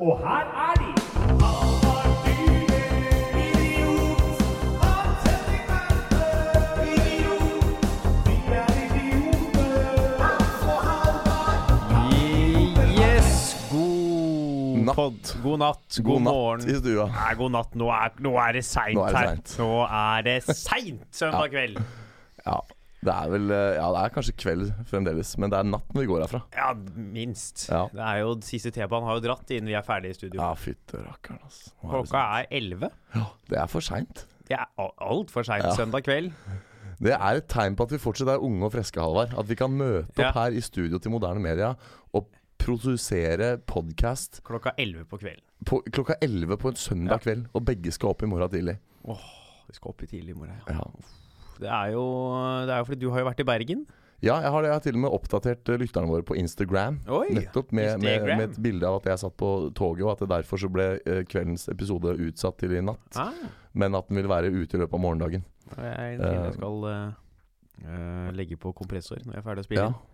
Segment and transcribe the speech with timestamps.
[0.00, 2.04] Og her er de.
[12.94, 14.96] Yes, god Natt.
[14.96, 15.20] pod.
[15.42, 16.68] God natt, god, God natt morgen.
[16.70, 17.06] i stua.
[17.12, 17.74] Nei, god natt.
[17.80, 19.30] Nå er, nå er det seint Nå er det her.
[19.34, 19.54] sent.
[19.60, 21.80] Nå er det seint søndag kveld.
[22.44, 22.56] Ja,
[23.04, 26.00] det er vel eh, Ja, det er kanskje kveld fremdeles, men det er natt når
[26.04, 26.40] vi går herfra.
[26.56, 27.66] Ja, minst.
[27.70, 27.82] Ja.
[27.92, 30.40] Det er jo Siste T-banen har jo dratt innen vi er ferdige i studio.
[30.40, 31.72] Ja, fytte rakkeren, altså.
[31.84, 32.90] Klokka er elleve.
[33.14, 34.24] Ja, Det er for seint.
[34.48, 34.66] Det er
[35.00, 35.74] altfor seint Ja.
[35.76, 36.32] søndag kveld.
[37.00, 39.32] Det er et tegn på at vi fortsatt er unge og friske, Halvard.
[39.38, 40.32] At vi kan møte opp Ja.
[40.32, 41.74] her i studio til moderne media
[42.14, 42.28] og
[42.58, 45.42] produsere podkast Klokka elleve på kvelden.
[45.66, 47.46] på, klokka 11 på en søndag kveld.
[47.54, 48.78] Og begge skal opp i morgen tidlig.
[49.06, 49.20] Åh,
[49.68, 50.60] Vi skal opp i tidlig i morgen.
[50.68, 50.74] Ja.
[50.74, 50.84] Ja.
[51.64, 52.06] Det er jo
[52.68, 53.84] Det er jo fordi du har jo vært i Bergen.
[54.24, 57.00] Ja, jeg har, jeg har til og med oppdatert eh, lytterne våre på Instagram.
[57.12, 57.26] Oi!
[57.36, 58.38] Nettopp med, med, Instagram.
[58.40, 60.86] med et bilde av at jeg satt på toget, og at det derfor så ble
[61.02, 63.20] eh, kveldens episode utsatt til i natt.
[63.20, 63.34] Ah,
[63.76, 65.44] Men at den vil være ute i løpet av morgendagen.
[65.76, 67.04] jeg, jeg, jeg skal eh,
[67.84, 69.88] eh, legge på kompressor når jeg er ferdig å spille.
[69.90, 70.13] Ja.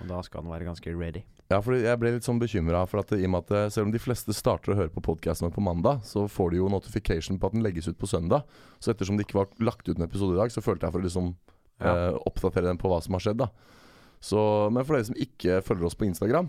[0.00, 1.22] Og da skal den være ganske ready.
[1.50, 3.86] Ja, for jeg ble litt sånn bekymra for at i og med at eh, selv
[3.88, 7.38] om de fleste starter å høre på podkasten på mandag, så får de jo notification
[7.40, 8.44] på at den legges ut på søndag.
[8.78, 11.00] Så ettersom det ikke var lagt ut en episode i dag, så følte jeg for
[11.00, 11.34] å liksom
[11.80, 11.94] Ja.
[12.10, 13.48] eh, oppdatere den på hva som har skjedd, da.
[14.20, 14.38] Så,
[14.74, 16.48] men for dere som ikke følger oss på Instagram,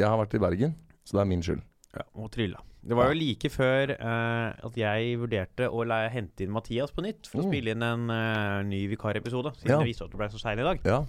[0.00, 1.60] jeg har vært i Bergen, så det er min skyld.
[1.92, 2.58] Ja, og trilla.
[2.82, 7.04] Det var jo like før eh, at jeg vurderte å la hente inn Mathias på
[7.04, 7.50] nytt for å Mm.
[7.52, 9.78] spille inn en uh, ny vikarepisode, siden Ja.
[9.78, 10.80] det viste at det ble så sein i dag.
[10.88, 11.04] Ja.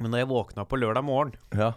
[0.00, 1.70] Men da jeg våkna på lørdag morgen ja.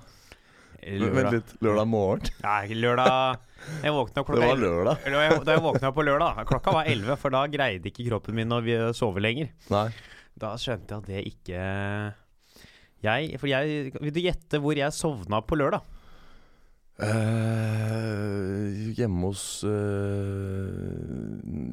[0.79, 1.53] Vent litt.
[1.63, 2.29] Lørdag morgen?
[2.43, 3.39] Nei, lørdag
[3.83, 5.01] Jeg våkna Det var lørdag.
[5.03, 8.37] Da jeg, da jeg våkna på lørdag, klokka var 11, for da greide ikke kroppen
[8.39, 9.49] min å vi- sove lenger.
[9.73, 9.89] Nei.
[10.39, 12.13] Da skjønte jeg at det ikke
[13.03, 15.83] Jeg For jeg Vil du gjette hvor jeg sovna på lørdag?
[16.99, 19.71] Eh, hjemme hos uh,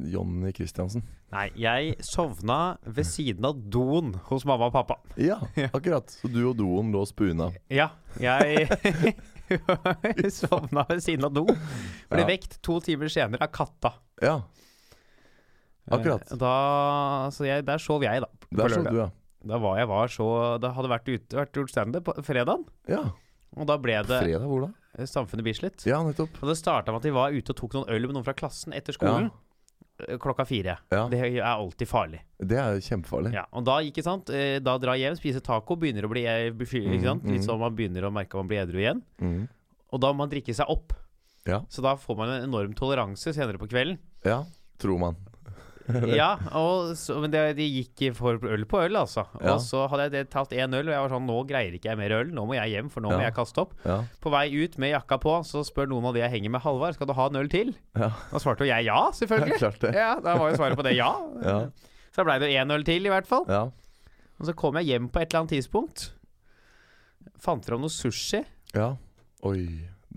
[0.07, 1.03] Jonny Christiansen.
[1.33, 4.95] Nei, jeg sovna ved siden av doen hos mamma og pappa.
[5.19, 5.39] Ja,
[5.75, 6.07] akkurat.
[6.21, 7.49] Så du og doen lå spuna.
[7.73, 7.89] Ja,
[8.23, 8.69] jeg
[10.39, 11.45] sovna ved siden av do.
[12.11, 12.29] Ble Ja.
[12.31, 13.93] vekt to timer senere av katta.
[14.23, 14.37] Ja,
[15.91, 16.23] akkurat.
[16.31, 16.55] Eh, Da,
[17.35, 18.31] så jeg, der sov jeg, da.
[18.63, 19.09] Der sov du, ja.
[19.47, 20.25] Da var jeg var så
[20.59, 22.63] Da hadde vært ute vært gjort standup på fredagen.
[22.89, 23.03] Ja,
[23.57, 25.05] Og da ble det Fredag, hvor da?
[25.05, 25.83] Samfunnet Bislett.
[25.85, 26.39] Ja, nettopp.
[26.41, 28.33] Og det starta med at de var ute og tok noen øl med noen fra
[28.37, 29.29] klassen etter skolen.
[29.31, 29.43] Ja
[30.21, 30.75] Klokka fire.
[30.93, 32.19] Ja, Det er alltid farlig.
[32.37, 33.31] Det er kjempefarlig.
[33.33, 36.51] Ja, og da ikke sant Da Da dra hjem, spise taco, begynner å bli eh,
[36.53, 37.23] ikke sant?
[37.25, 39.01] Mhm, Litt sånn man begynner å merke at man blir edru igjen.
[39.17, 39.47] Mm.
[39.89, 40.93] Og da må man drikke seg opp.
[41.49, 41.63] Ja.
[41.73, 43.97] Så da får man en enorm toleranse senere på kvelden.
[44.23, 44.43] ja,
[44.77, 45.15] tror man.
[46.11, 49.23] Ja, og så, men det, de gikk for øl på øl, altså.
[49.39, 49.53] Ja.
[49.53, 51.99] Og så hadde jeg tatt én øl, og jeg var sånn Nå greier ikke jeg
[51.99, 53.73] mer øl, nå må jeg hjem, for nå må jeg kaste opp.
[53.87, 54.01] Ja.
[54.23, 56.97] På vei ut med jakka på, så spør noen av de jeg henger med, Halvard,
[56.97, 57.73] skal du ha en øl til?
[57.95, 58.11] Ja.
[58.33, 59.59] Da svarte jo jeg ja, selvfølgelig.
[60.03, 61.11] Ja, da var jo svaret på det ja.
[61.43, 61.57] Ja.
[62.11, 63.47] Så da blei det én øl til, i hvert fall.
[63.51, 63.65] Ja.
[64.37, 66.09] Og så kom jeg hjem på et eller annet tidspunkt.
[67.41, 68.43] Fant fram noe sushi.
[68.75, 68.95] ja.
[69.45, 69.67] Oi.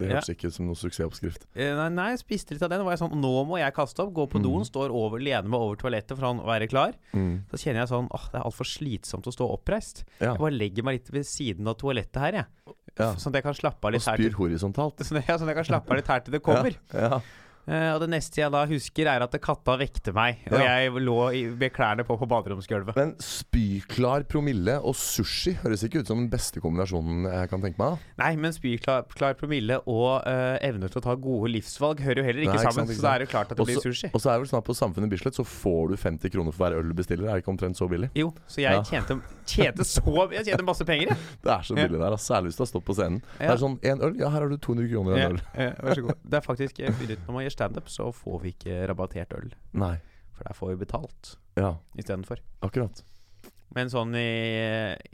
[0.00, 0.20] Det Ja.
[0.34, 1.44] ikke som noen suksessoppskrift.
[1.54, 2.82] Eh, Nei, nei, jeg spiste litt av den.
[2.86, 4.12] Var jeg sånn, nå må jeg kaste opp.
[4.16, 4.44] Gå på mm.
[4.46, 6.96] doen, står over, lener meg over toalettet for å være klar.
[7.12, 7.44] Mm.
[7.50, 10.04] Da kjenner jeg sånn åh, det er altfor slitsomt å stå oppreist.
[10.18, 10.32] Ja.
[10.34, 12.74] Jeg bare legger meg litt ved siden av toalettet her, jeg.
[12.98, 13.12] ja.
[13.14, 14.98] Sånn at jeg kan slappe av litt her Og spyr til horisontalt.
[15.06, 16.74] sånn, ja, sånn at jeg kan slappe av litt her til det kommer.
[16.94, 17.06] ja.
[17.10, 17.20] Ja.
[17.70, 20.40] Eh, og det neste jeg da husker, er at katta vekte meg.
[20.50, 20.80] Og Ja.
[20.80, 22.96] jeg lå i, med klærne på på baderomsgulvet.
[22.96, 27.78] Men spyklar promille og sushi høres ikke ut som den beste kombinasjonen jeg kan tenke
[27.78, 27.98] meg.
[28.18, 32.26] Nei, men spyklar klar promille og uh, evne til å ta gode livsvalg hører jo
[32.26, 32.88] heller ikke Nei, ikke sammen.
[32.88, 34.10] sant, ikke Så da er det klart at det blir sushi.
[34.12, 36.64] Og så er det vel snart på Samfunnet Bislett så får du 50 kroner for
[36.66, 37.28] hver øl du bestiller.
[37.30, 38.10] Er det ikke omtrent så billig?
[38.18, 38.82] Jo, så jeg Ja.
[38.82, 41.18] tjente, tjente så Jeg tjente masse penger, jeg.
[41.44, 41.86] Det er så Ja.
[41.86, 42.34] billig der, altså.
[42.34, 43.20] særlig hvis du har stått på scenen.
[43.38, 43.52] Det Ja.
[43.52, 45.40] er sånn, en øl, ja her har du 200 kroner i Ja, en øl.
[45.54, 46.14] eh, vær så god.
[46.28, 46.92] Det er faktisk jeg
[47.60, 49.52] standup, så får vi ikke rabattert øl.
[49.76, 49.94] Nei.
[50.34, 52.40] For der får vi betalt Ja, istedenfor.
[52.64, 53.04] akkurat.
[53.76, 54.26] Men sånn i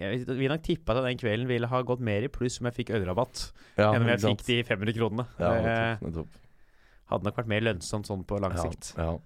[0.01, 2.79] Jeg vil nok tippe at den kvelden ville ha gått mer i pluss om jeg
[2.79, 5.27] fikk ølrabatt Ja, enn om jeg fikk de 500 kronene.
[5.37, 6.07] Ja, nettopp.
[6.07, 6.39] nettopp.
[7.13, 8.95] hadde nok vært mer lønnsomt sånn på lang sikt.
[8.97, 9.19] ja.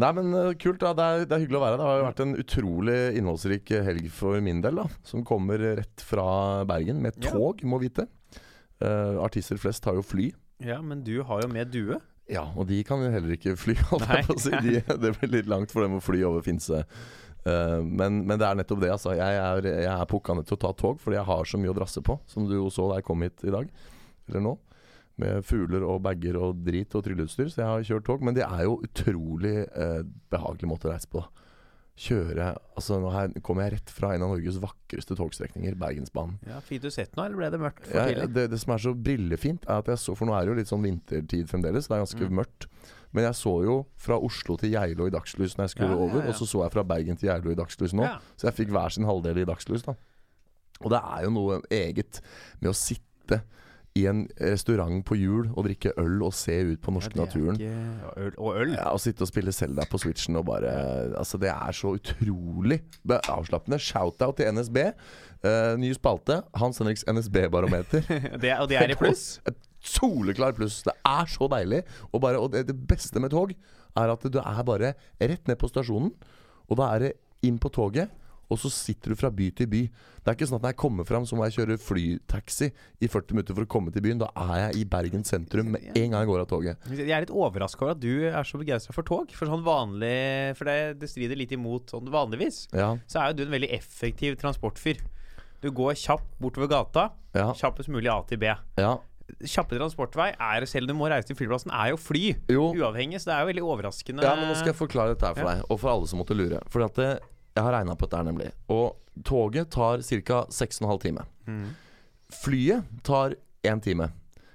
[0.00, 0.80] Nei, men uh, kult.
[0.80, 1.80] da det er, det er hyggelig å være her.
[1.82, 4.80] Det har jo vært en utrolig innholdsrik helg for min del.
[4.80, 7.30] da Som kommer rett fra Bergen med Ja.
[7.34, 8.06] tog, må vite.
[8.82, 10.30] Uh, artister flest tar jo fly.
[10.66, 11.98] Ja, men du har jo med due.
[12.30, 13.74] Ja, og de kan jo heller ikke fly.
[13.90, 14.20] holdt Nei.
[14.20, 14.54] jeg på å si.
[14.64, 16.84] de, det blir litt langt for dem å fly over Finse.
[17.42, 18.92] Uh, men, men det er nettopp det.
[18.94, 21.58] altså Jeg er, jeg er pukka ned til å ta tog fordi jeg har så
[21.58, 22.18] mye å drasse på.
[22.30, 23.70] Som du jo så da jeg kom hit i dag.
[24.30, 24.56] Eller nå.
[25.20, 27.50] Med fugler og bager og drit og trylleutstyr.
[27.52, 28.24] Så jeg har kjørt tog.
[28.24, 30.00] Men det er jo utrolig uh,
[30.32, 31.24] behagelig måte å reise på.
[31.24, 31.41] da
[32.02, 32.46] kjøre
[32.76, 36.38] Altså Nå her kommer jeg rett fra en av Norges vakreste togstrekninger, Bergensbanen.
[36.48, 38.82] Ja, Fikk du sett noe, eller ble det mørkt for Ja, det, det som er
[38.82, 41.86] så brillefint, er at jeg så For nå er det jo litt sånn vintertid fremdeles,
[41.90, 42.36] det er ganske Mm.
[42.42, 42.66] mørkt.
[43.12, 46.22] Men jeg så jo fra Oslo til Geilo i dagslys når jeg skulle Ja, over,
[46.22, 46.28] ja.
[46.30, 48.08] og så så jeg fra Bergen til Geilo i dagslys nå.
[48.40, 49.94] Så jeg fikk hver sin halvdel i dagslys, da.
[50.82, 52.20] Og det er jo noe eget
[52.60, 53.42] med å sitte
[53.94, 57.58] i en restaurant på jul og drikke øl og se ut på norske Ja, naturen.
[57.60, 58.70] ikke- øl, og øl.
[58.72, 60.70] Ja, og sitte og spille Selda på Switchen og bare
[61.18, 62.80] Altså, det er så utrolig
[63.28, 63.78] avslappende.
[63.78, 64.78] Shout-out til NSB.
[65.44, 66.42] Uh, ny spalte.
[66.54, 68.00] Hans Henriks NSB-barometer.
[68.42, 69.40] Det, og det er i pluss?
[69.82, 70.82] Soleklar pluss.
[70.86, 71.82] Det er så deilig.
[72.12, 73.50] Og, bare, og det, det beste med tog
[73.96, 76.12] er at du er bare rett ned på stasjonen,
[76.70, 77.12] og da er det
[77.42, 78.08] inn på toget.
[78.50, 79.82] Og så sitter du fra by til by.
[80.22, 82.68] Det er ikke sånn at når jeg kommer fram, så må jeg kjøre flytaxi
[83.00, 84.20] i 40 minutter for å komme til byen.
[84.20, 86.84] Da er jeg i Bergen sentrum med en gang jeg går av toget.
[86.92, 89.32] Jeg er litt overraska over at du er så begeistra for tog.
[89.32, 92.66] For sånn vanlig For det, det strider litt imot sånn vanligvis.
[92.76, 95.00] Ja, Så er jo du en veldig effektiv transportfyr.
[95.62, 97.08] Du går kjapt bortover gata.
[97.38, 98.52] ja, Kjappest mulig A til B.
[98.76, 98.98] ja.
[99.48, 102.34] Kjappe transportvei er selv om du må reise til flyplassen, er jo fly.
[102.52, 104.24] Jo, Uavhengig, så det er jo veldig overraskende.
[104.26, 106.36] Ja, men nå skal jeg forklare dette her for deg, og for alle som måtte
[106.36, 106.58] lure.
[106.68, 107.06] Fordi at det,
[107.54, 108.50] jeg har regna på dette nemlig.
[108.72, 108.96] Og
[109.28, 110.42] toget tar ca.
[110.48, 111.26] 6,5 timer.
[111.46, 111.70] Mm.
[112.32, 114.10] Flyet tar én time.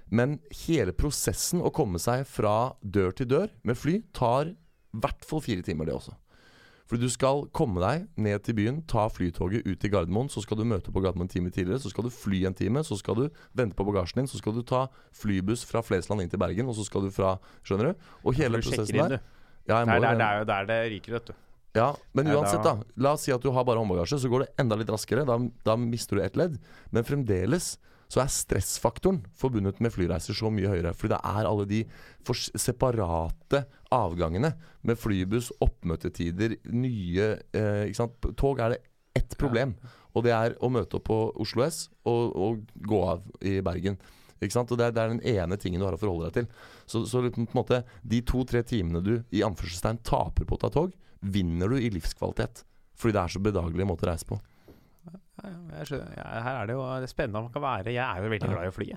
[0.09, 5.25] Men hele prosessen å komme seg fra dør til dør med fly tar i hvert
[5.27, 6.15] fall fire timer, det også.
[6.87, 10.29] For du skal komme deg ned til byen, ta flytoget ut til Gardermoen.
[10.31, 12.79] Så skal du møte på Gardermoen en time tidligere, så skal du fly en time.
[12.87, 13.25] Så skal du
[13.59, 14.85] vente på bagasjen din, så skal du ta
[15.19, 16.71] flybuss fra Flesland inn til Bergen.
[16.71, 17.33] Og så skal du fra
[17.67, 18.07] Skjønner du?
[18.23, 19.19] Og hele prosessen inn, der.
[19.19, 19.33] du.
[19.67, 20.47] Ja, Det er, der, det.
[20.47, 21.35] det er det ryker, vet du.
[21.77, 22.79] Ja, men uansett, da-.
[23.03, 25.25] La oss si at du har bare håndbagasje, så går det enda litt raskere.
[25.27, 25.37] Da,
[25.67, 26.57] da mister du ett ledd.
[26.95, 27.75] Men fremdeles
[28.07, 30.93] så er stressfaktoren forbundet med flyreiser så mye høyere.
[30.95, 31.81] Fordi det er alle de
[32.55, 34.53] separate avgangene
[34.87, 38.29] med flybuss, oppmøtetider, nye eh, ikke sant?
[38.39, 38.83] Tog er det
[39.19, 39.75] ett problem.
[40.15, 43.99] Og det er å møte opp på Oslo S og, og gå av i Bergen.
[44.39, 44.71] Ikke sant?
[44.71, 46.71] Og det er, det er den ene tingen du har å forholde deg til.
[46.87, 50.63] Så, så liksom, på en måte de to-tre timene du i anførselstegn taper på å
[50.63, 52.63] ta tog, vinner du i livskvalitet.
[52.97, 54.39] Fordi det er så bedagelig måte å reise på.
[55.37, 58.49] Her er det jo det er spennende om man kan være Jeg er jo veldig
[58.49, 58.87] glad i å fly.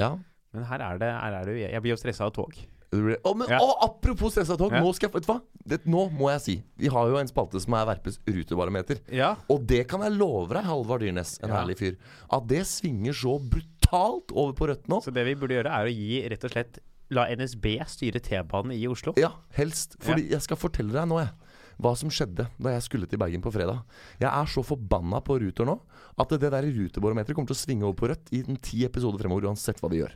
[0.00, 0.10] Ja.
[0.52, 2.56] Men her er det, her er det Jeg blir jo stressa av tog.
[2.92, 3.56] Å, men, Ja.
[3.64, 4.74] å, apropos stressa tog!
[4.74, 4.82] Ja.
[4.84, 5.38] Nå skal jeg Vet du hva?
[5.64, 6.56] Det, nå må jeg si.
[6.76, 9.00] Vi har jo en spalte som er Verpes rutebarometer.
[9.08, 9.30] Ja.
[9.48, 11.96] Og det kan jeg love deg, Halvard Dyrnes, en herlig fyr,
[12.28, 15.00] at det svinger så brutalt over på rødt nå.
[15.00, 16.82] Så det vi burde gjøre, er å gi rett og slett
[17.12, 19.12] La NSB styre T-banen i Oslo.
[19.20, 19.96] Ja, helst.
[20.04, 21.32] Fordi jeg skal fortelle deg nå, jeg.
[21.82, 23.82] Hva som skjedde da jeg skulle til Bergen på fredag.
[24.20, 25.80] Jeg er så forbanna på Ruter nå
[26.22, 29.22] at det der rutebarometeret kommer til å svinge over på rødt i den ti episoder
[29.22, 30.14] fremover, uansett hva de gjør.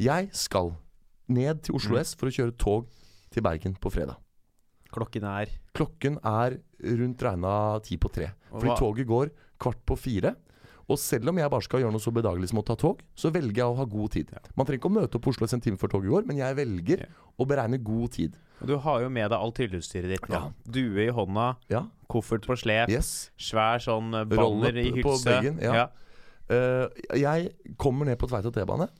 [0.00, 0.72] Jeg skal
[1.28, 2.04] ned til Oslo Mm.
[2.04, 2.88] S for å kjøre tog
[3.30, 4.16] til Bergen på fredag.
[4.94, 8.30] Klokken er Klokken er rundt regna ti på tre.
[8.52, 10.36] Fordi toget går kvart på fire.
[10.90, 13.30] Og selv om jeg bare skal gjøre noe så bedagelig som å ta tog, så
[13.32, 14.32] velger jeg å ha god tid.
[14.54, 16.58] Man trenger ikke å møte opp på Oslo en time før toget går, men jeg
[16.58, 17.06] velger
[17.40, 18.36] å beregne god tid.
[18.64, 20.36] Du har jo med deg alt hylleutstyret ditt nå.
[20.36, 20.52] Ja.
[20.76, 23.30] Due i hånda, Ja, koffert på slep, yes.
[23.40, 25.00] svær sånn baller i hylse.
[25.00, 25.30] banner i på hylse.
[25.30, 25.88] veggen, ja.
[26.44, 28.90] Uh, jeg kommer ned på Tveita T-bane,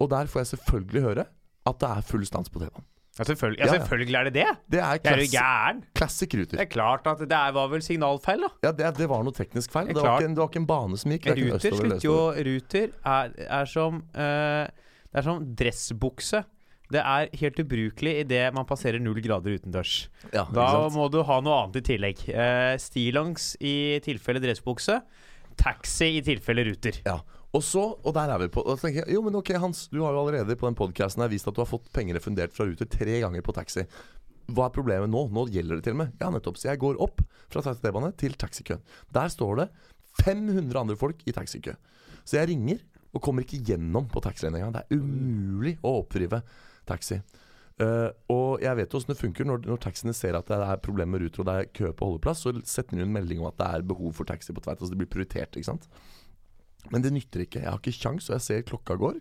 [0.00, 1.24] og der får jeg selvfølgelig høre
[1.66, 2.84] at det er full stans på T-banen.
[3.18, 4.44] Ja, selvfølgelig, ja, selvfølgelig er det det!
[4.70, 5.80] Det er er jo gæren!
[5.98, 8.50] classic Det er klart at det var vel signalfeil, da.
[8.62, 9.90] Ja, det, det var noe teknisk feil.
[9.90, 11.26] Det Det var, ikke det var ikke en bane som gikk.
[11.26, 12.14] Ruter slutter jo.
[12.48, 14.70] Ruter er, er som uh,
[15.10, 16.44] Det er som dressbukse.
[16.90, 20.08] Det er helt ubrukelig idet man passerer null grader utendørs.
[20.32, 22.24] Ja, Da må du ha noe annet i tillegg.
[22.30, 25.00] Uh, stillongs i tilfelle dressbukse.
[25.60, 27.02] Taxi i tilfelle Ruter.
[27.04, 27.18] Ja.
[27.56, 29.88] Og så, og der er vi på Og så tenker jeg, Jo, men ok, Hans,
[29.90, 32.68] du har jo allerede på den podkasten vist at du har fått penger refundert fra
[32.68, 33.86] Ruter tre ganger på taxi.
[34.50, 35.26] Hva er problemet nå?
[35.34, 36.14] Nå gjelder det til og med.
[36.22, 36.58] Ja, nettopp.
[36.58, 38.82] Så jeg går opp fra T-bane til taxikøen.
[39.14, 39.68] Der står det
[40.22, 41.74] 500 andre folk i taxikø.
[42.24, 42.82] Så jeg ringer,
[43.14, 44.74] og kommer ikke gjennom på taxien engang.
[44.74, 46.42] Det er umulig å oppdrive
[46.86, 47.20] taxi.
[47.80, 50.82] Uh, og jeg vet jo åssen det funker når, når taxiene ser at det er
[50.84, 53.48] problemer med Ruter og det er kø på holdeplass, så setter de en melding om
[53.48, 55.56] at det er behov for taxi på Tveita, så det blir prioritert.
[55.56, 55.88] ikke sant?
[56.90, 57.62] Men det nytter ikke.
[57.64, 59.20] Jeg har ikke kjangs, og jeg ser klokka går.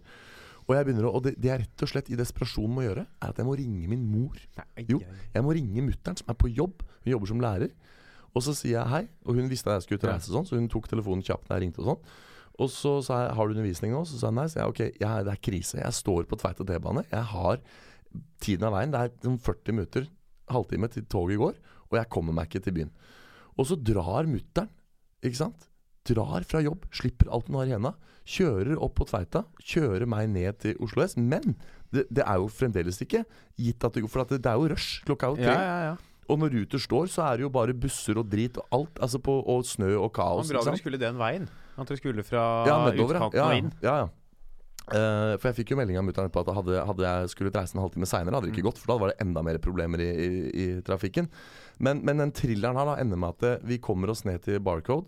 [0.69, 3.03] Og jeg begynner å, og det, det jeg rett og slett i desperasjon må gjøre,
[3.09, 4.37] er at jeg må ringe min mor.
[4.85, 4.99] Jo.
[5.33, 6.83] Jeg må ringe mutter'n, som er på jobb.
[7.03, 7.71] Hun jobber som lærer.
[8.37, 10.45] Og så sier jeg hei, og hun visste at jeg skulle ut og reise, sånn,
[10.45, 11.81] så hun tok telefonen kjapt da jeg ringte.
[11.81, 12.03] Og sånn
[12.59, 14.03] Og så sa jeg har du undervisning nå?
[14.05, 14.45] Så sa hun nei.
[14.51, 15.79] Så jeg ok, jeg, det er krise.
[15.81, 17.05] Jeg står på Tveita T-bane.
[17.09, 17.63] Jeg har
[18.43, 18.93] tiden av veien.
[18.93, 20.05] Det er sånn 40 minutter,
[20.53, 21.57] halvtime til toget går,
[21.89, 22.93] og jeg kommer meg ikke til byen.
[23.57, 24.69] Og så drar mutter'n,
[25.25, 25.68] ikke sant?
[26.09, 27.93] Drar fra jobb, slipper alt hun har i henda,
[28.29, 31.15] kjører opp på Tveita, kjører meg ned til Oslo S.
[31.17, 31.55] Men
[31.93, 33.23] det, det er jo fremdeles ikke
[33.57, 34.99] gitt at det går For at det, det er jo rush.
[35.07, 35.55] Klokka er jo tre.
[35.55, 35.97] Ja, ja, ja.
[36.29, 38.99] Og når Ruter står, så er det jo bare busser og drit og alt.
[39.01, 40.45] Altså på, og snø og kaos.
[40.51, 41.47] bra ikke dere skulle den veien.
[41.73, 43.71] At dere skulle fra Ja, nedover, utkanten ja, og inn.
[43.81, 44.09] ja, ja.
[44.89, 47.75] Uh, for jeg fikk jo melding av mutter'n på at hadde, hadde jeg skulle reise
[47.77, 48.69] en halvtime seinere, hadde det ikke Mm.
[48.71, 48.79] gått.
[48.81, 51.27] For da var det enda mer problemer i, i, i trafikken.
[51.79, 54.57] Men, men den thrilleren her da ender med at eh, vi kommer oss ned til
[54.65, 55.05] Barcode.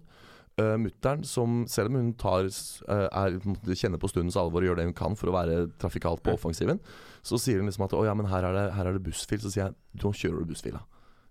[0.59, 4.67] Uh, Mutter'n, som selv om hun tar, eh, er, en kjenner på stundens alvor og
[4.67, 6.81] gjør det hun kan for å være trafikalt på offensiven,
[7.23, 9.39] så sier hun liksom at å ja, men her er det, her er det bussfil.
[9.41, 10.83] Så sier jeg nå kjører du bussfila.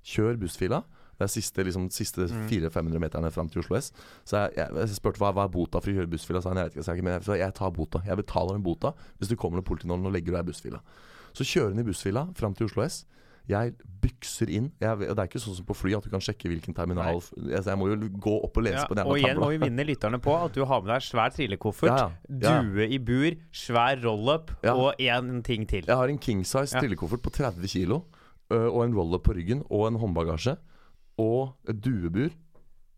[0.09, 0.81] Kjør bussfila.
[1.21, 2.49] Det er siste, liksom, siste Mm.
[2.49, 3.93] 400-500 meterne fram til Oslo S.
[4.25, 6.41] Så jeg, jeg, jeg spurte hva, hva er bota for å kjøre bussfila.
[6.41, 8.01] Så han, jeg vet ikke, sa jeg men jeg, jeg tar bota.
[8.09, 10.81] Jeg betaler den bota hvis du kommer til politi nå og legger deg i bussfila.
[11.37, 13.05] Så kjører hun i bussfila fram til Oslo S.
[13.51, 14.71] Jeg bykser inn.
[14.81, 17.67] Jeg, det er ikke sånn som på fly at du kan sjekke hvilken terminal altså,
[17.67, 19.85] Jeg må jo gå opp og lese Ja, på den og igjen må vi minne
[19.89, 22.55] lytterne på at du har med deg svær trillekoffert, Ja, ja.
[22.63, 25.85] due i bur, svær roll-up og én ting til.
[25.91, 26.81] Jeg har en king size Ja.
[26.81, 28.05] trillekoffert på 30 kilo.
[28.53, 29.61] øh, og en roll-up på ryggen.
[29.71, 30.57] Og en håndbagasje.
[31.19, 32.31] Og et duebur.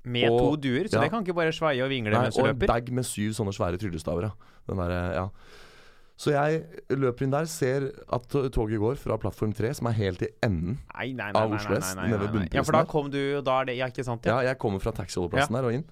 [0.04, 2.42] Med og- to duer, så det kan ikke bare sveie og vingle Nei, mens du
[2.42, 2.48] løper.
[2.54, 4.22] og en bag med syv sånne svære tryllestaver.
[4.22, 4.30] Ja.
[4.68, 5.28] Den der, ja.
[6.20, 10.22] Så jeg løper inn der, ser at toget går fra plattform 3, som er helt
[10.22, 10.76] i enden.
[10.94, 11.40] Nei, nei, nei.
[11.40, 12.48] av Oslo S, nede ved nei.
[12.54, 14.26] Ja, for da kom du Da er det Ja, ikke sant?
[14.28, 14.52] Ja, Ja.
[14.52, 15.84] jeg kommer fra taxiholdeplassen der og inn.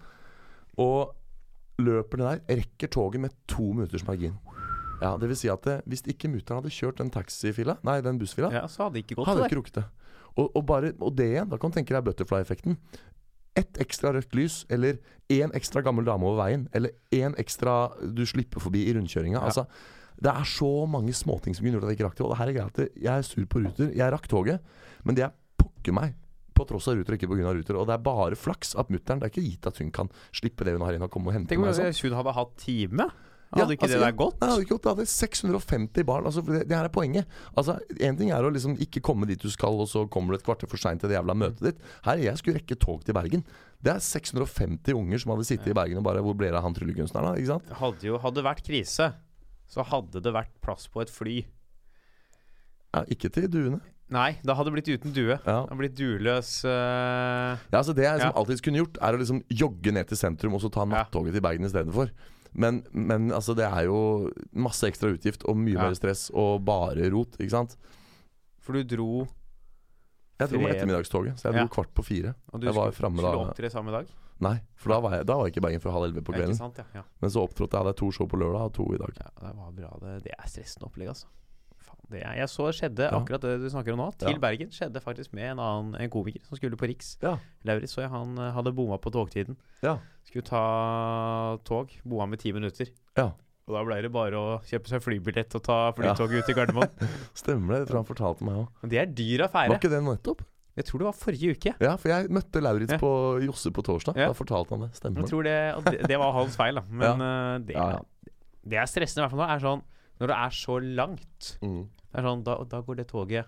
[0.79, 1.15] Og
[1.81, 4.37] løper ned der, rekker toget med to minutters margin.
[5.00, 8.19] Ja, det vil si at det, Hvis ikke mutter'n hadde kjørt den taxifila, nei, den
[8.21, 9.85] bussfila, ja, så hadde det ikke gått hadde det ikke rukket det.
[10.37, 12.77] Og, og, bare, og det igjen, da kan du tenke deg butterfly-effekten.
[13.57, 15.00] Ett ekstra rødt lys, eller
[15.33, 19.41] én ekstra gammel dame over veien, eller én ekstra du slipper forbi i rundkjøringa.
[19.41, 19.49] Ja.
[19.49, 19.67] Altså,
[20.21, 22.25] det er så mange småting som kunne gjort at jeg ikke rakk det.
[22.27, 23.95] Og det her er greit at jeg er sur på Ruter.
[23.97, 24.75] Jeg rakk toget,
[25.05, 26.19] men det er pokker meg.
[26.57, 27.55] På tross av Ruter, og ikke pga.
[27.57, 27.79] Ruter.
[27.81, 30.67] Og det er bare flaks at mutter'n Det er ikke gitt at hun kan slippe
[30.69, 31.79] det hun har inn og komme og hente Tenk om meg.
[31.79, 33.09] Tenk hvis hun hadde hatt time.
[33.50, 34.37] Ja, Hadde ikke altså, det der gått?
[34.39, 34.85] Nei, hadde ikke gått.
[34.85, 36.27] Det hadde 650 barn.
[36.29, 37.33] Altså, det, det her er poenget.
[37.59, 40.39] Altså, Én ting er å liksom ikke komme dit du skal, og så kommer du
[40.39, 41.81] et kvarter for seint til det jævla møtet ditt.
[42.07, 43.43] Her jeg skulle rekke tog til Bergen.
[43.83, 46.67] Det er 650 unger som hadde sittet i Bergen og bare Hvor ble det av
[46.69, 47.41] han tryllekunstneren, da?
[47.41, 47.75] Ikke sant?
[47.81, 49.09] Hadde jo Hadde vært krise,
[49.71, 51.39] så hadde det vært plass på et fly.
[52.95, 53.79] Ja, ikke til duene.
[54.11, 55.37] Nei, da hadde det blitt uten due.
[55.37, 55.61] Det Ja.
[55.62, 57.55] hadde blitt dueløs uh...
[57.71, 58.39] Ja, altså Det jeg liksom Ja.
[58.41, 61.05] alltid kunne gjort, er å liksom jogge ned til sentrum og så ta Ja.
[61.05, 62.11] nattoget til Bergen istedenfor.
[62.53, 65.83] Men, men altså, det er jo masse ekstra utgift og mye Ja.
[65.87, 67.77] mer stress og bare rot, ikke sant.
[68.59, 69.29] For du dro
[70.41, 71.69] Jeg dro ettermiddagstoget, så jeg dro Ja.
[71.69, 72.35] kvart på fire.
[72.53, 74.07] Og du Jeg var skulle, framme opp til det samme dag?
[74.41, 76.33] Nei, for da var jeg, da var jeg ikke i Bergen før halv elleve på
[76.33, 76.57] Ja, ikke kvelden.
[76.57, 76.79] sant?
[76.81, 77.03] Ja, ja.
[77.21, 77.85] Men så opptrådte jeg.
[77.85, 79.13] Hadde to show på lørdag og to i dag.
[79.21, 79.91] ja det var bra.
[80.01, 81.27] Det, det er stressende opplegg, altså.
[81.81, 83.19] Faen, det er, jeg så skjedde Ja.
[83.21, 84.09] akkurat det du snakker om nå.
[84.21, 84.39] Til Ja.
[84.39, 87.19] Bergen skjedde faktisk med en annen en komiker som skulle på Riks.
[87.23, 87.37] Ja.
[87.65, 89.57] Lauritz så jeg han eh, hadde bomma på togtiden.
[89.85, 89.99] Ja.
[90.25, 91.93] Skulle ta tog.
[92.05, 92.89] Bomma med ti minutter.
[93.17, 93.31] Ja.
[93.69, 96.91] Og da ble det bare å kjøpe seg flybillett og ta flytoget ut til Gardermoen.
[97.39, 97.83] Stemmer det.
[97.85, 98.89] Jeg tror han fortalte meg òg.
[98.91, 100.43] Det er dyr Var ikke det nettopp?
[100.79, 101.73] Jeg tror det var forrige uke.
[101.83, 103.11] Ja, for jeg møtte Lauritz på
[103.45, 104.15] Josse på torsdag.
[104.17, 104.91] Da fortalte han det.
[104.97, 106.85] Stemmer Jeg tror det, og det, det var hans feil, da.
[107.03, 108.35] Men eh, det,
[108.71, 109.49] det er stressende i hvert fall nå.
[109.50, 109.83] Er sånn,
[110.23, 111.83] når det er så langt Mm.
[112.11, 113.47] Det er sånn, da, da går det toget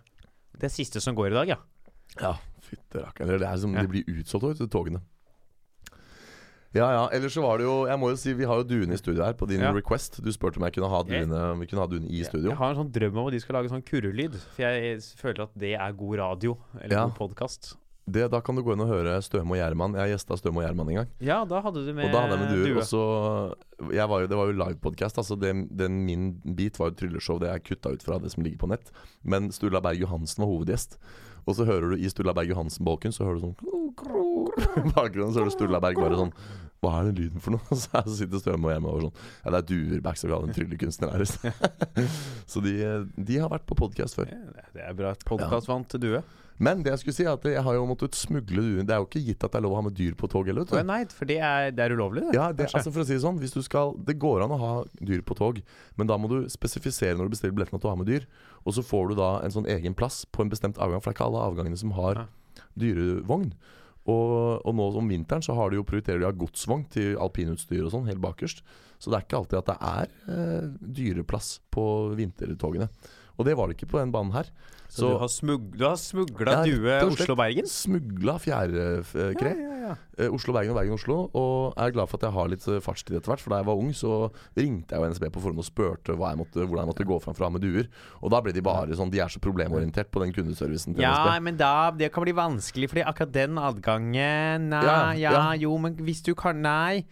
[0.55, 1.59] Det er siste som går i dag, ja.
[2.21, 3.39] Ja, fytte rakkeren.
[3.41, 5.01] Det er som de blir utsolgt vet du, togene.
[6.75, 7.03] Ja ja.
[7.13, 9.23] Ellers så var det jo Jeg må jo si vi har jo duene i studio
[9.27, 9.73] her, på din Ja.
[9.73, 10.23] request.
[10.25, 12.51] Du spurte om jeg kunne ha duene vi kunne ha duene i studio.
[12.51, 14.35] Jeg har en sånn drøm om at de skal lage sånn kurrelyd.
[14.57, 16.57] For jeg føler at det er god radio.
[16.81, 17.05] Eller Ja.
[17.09, 17.77] god podkast.
[18.11, 19.95] Det, da kan du gå inn og høre Støme og Gjerman.
[19.95, 21.09] Jeg gjesta Støme og Gjerman en gang.
[21.21, 22.67] Ja, da hadde du med, Og da hadde jeg med duer.
[22.75, 22.79] due.
[22.79, 25.19] Og så jeg var jo, Det var jo livepodkast.
[25.19, 27.39] Altså det, den, min bit var jo trylleshow.
[27.39, 28.91] Det er kutta ut fra det som ligger på nett.
[29.23, 30.99] Men Sturla Berg Johansen var hovedgjest.
[31.47, 33.57] Og så hører du i Sturla Berg Johansen-bolken Så hører du sånn
[34.79, 36.31] I bakgrunnen så hører du Sturla Berg bare sånn
[36.83, 37.77] Hva er den lyden for noe?
[37.83, 40.55] Så er- sitter Støme og hjemme og sånn Ja, det er duer backstage av en
[40.55, 41.25] tryllekunstner her.
[42.53, 42.73] så de,
[43.17, 44.31] de har vært på podkast før.
[44.33, 45.13] Ja, Det er bra.
[45.29, 46.23] Podkastvant til due.
[46.59, 48.65] Men det jeg skulle si, er at jeg har jo måttet smugle.
[48.85, 50.47] Det er jo ikke gitt at det er lov å ha med dyr på tog
[50.51, 50.67] heller.
[50.67, 50.89] vet du.
[50.91, 52.37] Nei, for det er, det er ulovlig, det.
[52.37, 54.61] Ja, det, altså for å si det sånn Hvis du skal Det går an å
[54.61, 55.61] ha dyr på tog
[55.99, 58.27] Men da må du spesifisere når du bestiller billetten at du har med dyr
[58.63, 61.17] Og så får du da en sånn egen plass På en bestemt avgang For det
[61.17, 62.27] er ikke alle avgangene som har
[62.79, 63.53] dyrevogn
[64.03, 67.85] og, og nå om vinteren så har de jo prioriterer de ha godsvogn til alpinutstyr
[67.85, 68.65] og sånn helt bakerst
[69.03, 70.69] Så det er ikke alltid at det er eh,
[71.03, 72.87] dyreplass på vintertogene
[73.41, 74.47] Og det var det ikke på den banen her
[74.87, 76.99] Så, du har, smug, du har smugla due.
[77.09, 77.67] Oslo-Bergen?
[77.67, 78.85] Smugla fjærkre
[79.17, 79.79] ja, ja.
[79.89, 80.29] ja.
[80.29, 81.17] Oslo-Bergen og Bergen-Oslo.
[81.33, 83.41] Og jeg er glad for at jeg har litt eh, fartstid etter hvert.
[83.43, 84.13] For da jeg var ung, så
[84.55, 87.19] ringte jeg jo NSB på forhånd og spurte hva jeg måtte, hvordan jeg måtte gå
[87.25, 87.89] fram for å ha med duer.
[88.21, 91.17] Og da ble de bare sånn De er så problemorientert på den kundeservicen til Ja,
[91.25, 91.43] NSB.
[91.49, 91.73] men da,
[92.05, 95.45] det kan bli vanskelig, fordi akkurat den adgangen Nei, ja, Ja, ja.
[95.65, 97.07] jo, men hvis du kan Nei.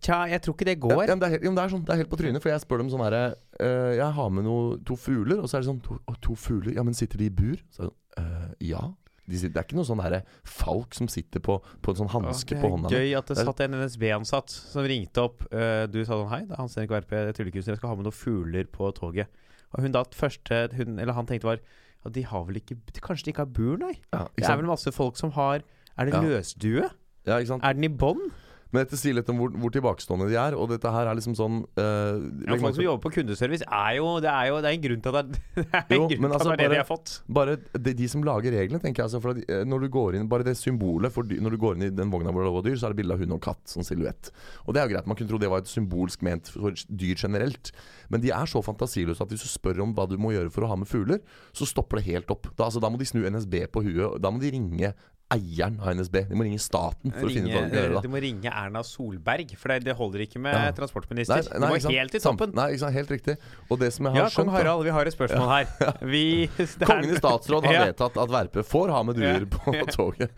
[0.00, 0.90] Tja, jeg tror ikke det går.
[1.06, 2.50] ja, men det, er ja, men det er sånn, det er helt på trynet, for
[2.52, 5.60] jeg spør dem sånn herre eh, Jeg har med noe, to fugler, og så er
[5.64, 6.74] det sånn to, å, to fugler?
[6.76, 7.56] Ja, men sitter de i bur?
[7.70, 7.92] Så det
[8.22, 8.82] eh, Ja.
[9.28, 12.12] de sitter, Det er ikke noe sånn herre falk som sitter på, på en sånn
[12.12, 15.42] hanske Det på er gøy at det Det er- satt en NSB-ansatt som ringte opp.
[15.52, 17.74] eh, du sa sånn Hei, det er Hans Erik Verpe, tryllekunstner.
[17.76, 19.26] Jeg skal ha med noen fugler på toget.
[19.74, 21.58] Og hun da første hun, Eller han tenkte var
[22.04, 23.98] ja, de har vel ikke Kanskje de ikke har bur, nei?
[24.14, 25.62] Ja, Det er vel masse folk som har
[25.98, 26.20] Er det Ja.
[26.22, 26.90] løsdue?
[27.26, 27.64] Ja, ikke sant?
[27.64, 28.30] Er den i bånn?
[28.68, 31.36] Men dette sier litt om hvor, hvor tilbakestående de er, og dette her er liksom
[31.38, 31.86] sånn Ja,
[32.18, 35.04] eh, folk som jobber på kundeservice, er jo Det er jo det er en grunn
[35.04, 36.88] til at det er, det er, Jo, grunn til altså at det det de har
[36.88, 37.14] fått.
[37.38, 39.08] Bare de, de som lager reglene, tenker jeg.
[39.08, 41.78] Altså, at, eh, når du går inn Bare det symbolet for dyr, Når du går
[41.78, 43.42] inn i den vogna hvor det er dyr, så er det bilde av hund og
[43.48, 44.32] katt som silhuett.
[44.66, 45.08] Og det er jo greit.
[45.08, 47.72] Man kunne tro det var et symbolsk ment for dyr generelt.
[48.12, 50.66] Men de er så fantasiløse at hvis du spør om hva du må gjøre for
[50.66, 51.22] å ha med fugler,
[51.56, 52.50] så stopper det helt opp.
[52.54, 54.20] Da, altså, da må de snu NSB på huet.
[54.22, 54.92] Da må de ringe
[55.30, 56.22] eieren av NSB.
[56.30, 58.00] De må ringe staten for å finne ut hva de gjøre.
[58.02, 60.70] du må ringe Erna Solberg, for det, det holder ikke med Ja.
[60.72, 61.42] transportminister.
[61.60, 62.54] Nei, du må helt i toppen.
[62.56, 62.94] Nei, ikke sant?
[62.96, 63.36] Helt riktig.
[63.70, 65.66] Og det som jeg har Ja, kong skjønt da- Harald, vi har et spørsmål her.
[66.14, 66.48] Vi
[66.80, 67.84] Kongen i statsråd har Ja.
[67.92, 69.44] vedtatt at Verpe får ha med duer Ja.
[69.44, 70.30] på toget.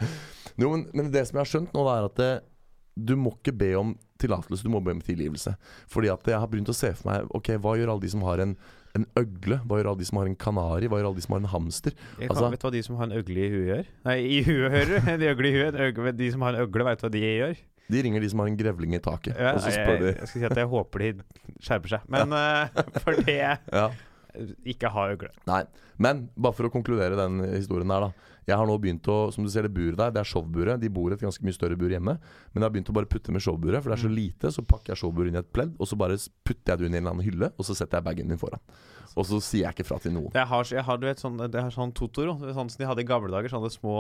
[0.59, 2.33] Jo, men, men det som jeg har skjønt nå, er at det,
[2.99, 5.55] du må ikke be om tillatelse, du må be om tilgivelse.
[5.89, 8.21] Fordi at jeg har begynt å se for meg Ok, hva gjør alle de som
[8.27, 8.57] har en,
[8.99, 9.61] en øgle?
[9.67, 10.89] Hva gjør alle de som har en kanari?
[10.91, 11.95] Hva gjør alle de som har en hamster?
[12.19, 13.91] Jeg kan, Altså- vet hva de som har en øgle i huet gjør?
[14.09, 15.11] Nei, i huet hører du.
[15.25, 15.75] De øgle i huet.
[15.89, 17.57] øgle- De som har en øgle, vet du hva de gjør?
[17.91, 20.07] De ringer de som har en grevling i taket, Ja, og så jeg, spør de
[20.15, 21.09] jeg skal si at jeg håper de
[21.59, 22.01] skjerper seg.
[22.09, 23.89] Men eh, for det ja.
[24.65, 25.31] ikke ha øgle.
[25.51, 25.65] Nei.
[25.99, 28.29] Men bare for å konkludere den historien der, da.
[28.51, 30.81] Jeg har nå begynt å Som du ser det buret der, det er showburet.
[30.83, 32.17] De bor i et ganske mye større bur hjemme.
[32.53, 34.17] Men jeg har begynt å bare putte med showburet, for det er så Mm.
[34.19, 34.51] lite.
[34.53, 36.95] Så pakker jeg showburet inn i et pledd, og så bare putter jeg det inn
[36.95, 38.61] i en eller annen hylle, og så setter jeg bagen min foran.
[39.17, 40.31] Og så sier jeg ikke fra til noen.
[40.35, 42.37] Jeg har, jeg har, du vet, sånn, det er sånn Totoro.
[42.39, 43.49] Sånn som de hadde i gamle dager.
[43.51, 43.95] Sånne små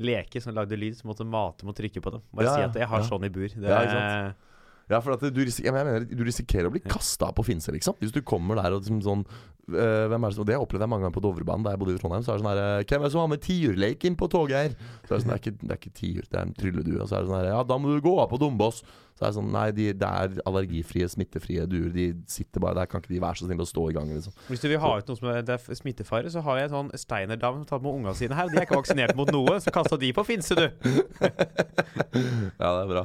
[0.00, 2.22] leker som lagde lyd, som måtte mate med å trykke på dem.
[2.32, 3.06] Bare Ja, si at jeg har ja.
[3.08, 3.48] sånn i bur.
[3.48, 4.46] Det, Ja, ikke sant?
[4.90, 7.94] Ja, for at du, ris- jeg mener, du risikerer å bli kasta på Finse, liksom.
[8.00, 9.24] Hvis du kommer der og liksom sånn
[9.70, 12.00] hvem er det som, Det opplevde jeg mange ganger på Dovrebanen da jeg bodde i
[12.00, 12.24] Trondheim.
[12.26, 14.56] Så er det sånn her Hvem er det som har med tiurleik inn på toget
[14.58, 14.74] her?
[15.04, 16.98] Så er det sånn, det er ikke, det er ikke tiur, det er en trylledue.
[17.00, 18.82] Og så er det sånn her Ja, da må du gå av på Dombås.
[19.20, 21.90] Så er det sånn Nei, de, det er allergifrie, smittefrie duer.
[21.92, 22.88] De sitter bare der.
[22.90, 24.36] Kan ikke de være så snille å stå i gangen, liksom?
[24.48, 26.76] Hvis du vil ha ut noe som er, det er smittefare, så har jeg en
[26.76, 28.48] sånn Steiner-dame som har tatt med ungene sine her.
[28.48, 30.66] De er ikke vaksinert mot noe, så kasta de på Finse, du.
[32.60, 33.04] Ja, det er bra.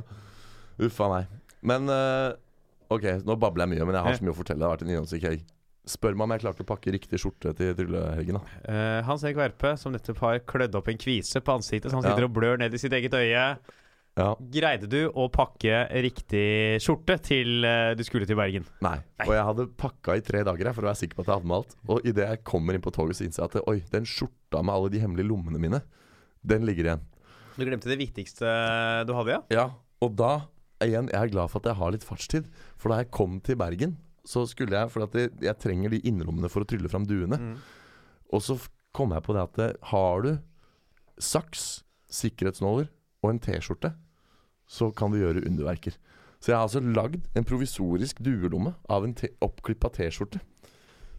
[0.86, 1.36] Uff a meg.
[1.65, 2.32] Men uh,
[2.93, 4.62] OK, nå babler jeg mye, men jeg har så mye å fortelle.
[4.62, 5.45] Det har vært en innholdsrik helg.
[5.86, 8.39] Spør meg om jeg klarte å pakke riktig skjorte til tryllehelgen.
[8.65, 12.04] Eh, Hans Erik Verpe, som nettopp har klødd opp en kvise på ansiktet, så han
[12.08, 12.15] Ja.
[12.15, 13.58] sitter og blør ned i sitt eget øye.
[14.17, 14.30] Ja.
[14.39, 18.63] Greide du å pakke riktig skjorte til uh, du skulle til Bergen?
[18.82, 18.95] Nei.
[19.19, 19.28] Nei.
[19.28, 21.50] Og jeg hadde pakka i tre dager for å være sikker på at jeg hadde
[21.52, 21.76] med alt.
[21.91, 24.74] Og idet jeg kommer inn på toget, så innser jeg at oi, den skjorta med
[24.74, 25.82] alle de hemmelige lommene mine,
[26.48, 27.04] den ligger igjen.
[27.60, 28.48] Du glemte det viktigste
[29.06, 29.41] du hadde, ja?
[29.52, 29.67] Ja.
[30.02, 30.48] Og da,
[30.84, 32.48] igjen, jeg er glad for at jeg har litt fartstid.
[32.80, 36.49] For da jeg kom til Bergen, så skulle jeg For jeg, jeg trenger de innrommene
[36.51, 37.38] for å trylle fram duene.
[37.38, 37.55] Mm.
[38.33, 38.57] Og så
[38.95, 40.31] kom jeg på det at eh, har du
[41.21, 42.89] saks, sikkerhetsnåler
[43.23, 43.93] og en T-skjorte,
[44.65, 45.95] så kan du gjøre underverker.
[46.39, 50.41] Så jeg har altså lagd en provisorisk duelomme av en oppklippa T-skjorte.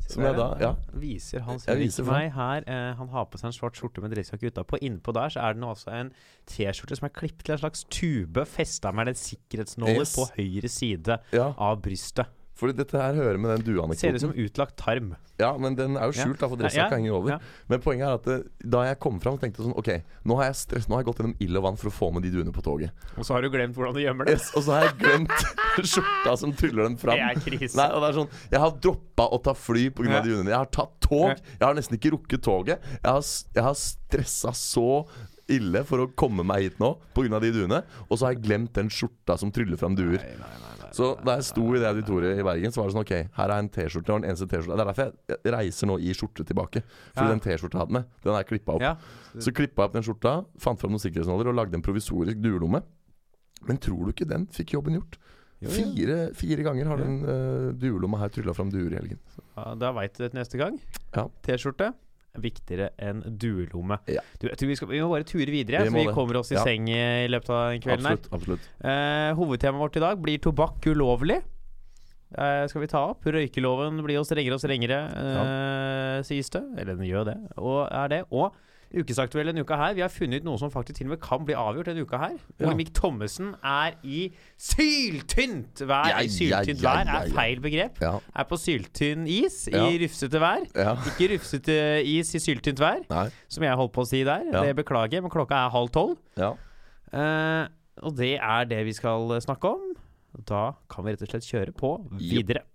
[0.07, 0.69] Som jeg da Ja.
[0.95, 2.62] Viser Hans viser meg her.
[2.71, 4.79] Eh, han har på seg en svart skjorte med dressjakke utapå.
[4.79, 6.12] Innpå der så er det nå altså en
[6.47, 10.14] T-skjorte som er klippet til en slags tube, festa med en sikkerhetsnåler Yes.
[10.14, 11.49] på høyre side ja.
[11.59, 12.31] av brystet.
[12.57, 14.21] Fordi dette her hører med den Ser ut dueanekdoten.
[14.23, 15.11] som utlagt tarm.
[15.38, 17.29] Ja, men den er jo skjult, da, for dressjakka Ja, henger over.
[17.35, 17.38] ja.
[17.69, 19.90] Men poenget er at det, da jeg kom fram, tenkte jeg sånn OK,
[20.25, 22.09] nå har jeg stress, nå har jeg gått gjennom ild og vann for å få
[22.16, 22.90] med de duene på toget.
[23.21, 24.38] Og så har du glemt hvordan du gjemmer det.
[24.38, 25.37] Yes, og så har jeg glemt
[25.92, 27.21] skjorta som tuller den fram.
[27.21, 27.77] Det er krise.
[27.77, 30.09] Nei, og det er sånn Jeg har droppa å ta fly pga.
[30.16, 30.23] Ja.
[30.25, 30.49] de duene.
[30.55, 31.29] Jeg har tatt tog.
[31.29, 31.37] Ja.
[31.61, 32.81] Jeg har nesten ikke rukket toget.
[33.03, 33.21] Jeg har,
[33.61, 34.88] jeg har stressa så
[35.49, 37.39] ille for å komme meg hit nå pga.
[37.41, 37.83] de duene.
[38.11, 40.19] Og så har jeg glemt den skjorta som tryller fram duer.
[40.19, 42.89] Nei, nei, nei, nei, Så da jeg sto i det auditoriet i Bergen, så var
[42.89, 44.11] det sånn OK, her er en T-skjorte.
[44.15, 46.83] Og den eneste T-skjorta Det er derfor jeg reiser nå i skjorte tilbake.
[47.15, 47.35] Fordi Ja.
[47.35, 48.83] den T-skjorta jeg hadde med, den er klippa opp.
[48.83, 48.97] Ja.
[49.39, 52.83] Så klippa jeg opp den skjorta, fant fram noen sikkerhetsnåler og lagde en provisorisk duelomme.
[53.67, 55.17] Men tror du ikke den fikk jobben gjort?
[55.61, 55.73] Jo, ja.
[55.73, 57.05] Fire, fire ganger har Ja.
[57.05, 59.19] den uh, duelomma her trylla fram duer i helgen.
[59.57, 60.81] Ja, da veit du det til neste gang.
[61.15, 61.29] Ja.
[61.43, 61.95] T-skjorte
[62.42, 63.99] viktigere enn duelomme.
[64.12, 64.22] Ja.
[64.40, 66.53] Du, jeg tror vi, skal, vi må bare ture videre, Vi så vi kommer oss
[66.53, 66.64] i Ja.
[66.64, 68.16] seng i løpet av den kvelden her.
[68.16, 68.33] Absolutt.
[68.33, 71.42] absolutt Eh, hovedtemaet vårt i dag blir tobakk ulovlig.
[72.37, 73.22] Eh, skal vi ta opp?
[73.25, 76.62] Røykeloven blir jo strengere og strengere, eh, sies det.
[76.77, 77.37] Eller den gjør det.
[77.57, 78.22] Og er det.
[78.33, 78.53] Og
[78.94, 79.94] ukesaktuell denne uka her.
[79.96, 82.20] Vi har funnet ut noe som faktisk til og med kan bli avgjort denne uka
[82.20, 82.37] her.
[82.57, 82.66] Ja.
[82.68, 84.27] Olemic Thommessen er i
[84.61, 86.11] syltynt vær.
[86.12, 87.99] Ja, Syltynt ja, vær er feil begrep.
[88.03, 90.66] Er på syltynn is i rufsete vær.
[91.12, 93.27] Ikke rufsete is i syltynt vær, Nei.
[93.53, 94.46] som jeg holdt på å si der.
[94.55, 96.16] Det beklager men klokka er halv tolv.
[96.38, 96.55] Ja.
[97.16, 97.64] Eh,
[98.05, 99.92] og det er det vi skal snakke om.
[100.46, 102.66] Da kan vi rett og slett kjøre på videre.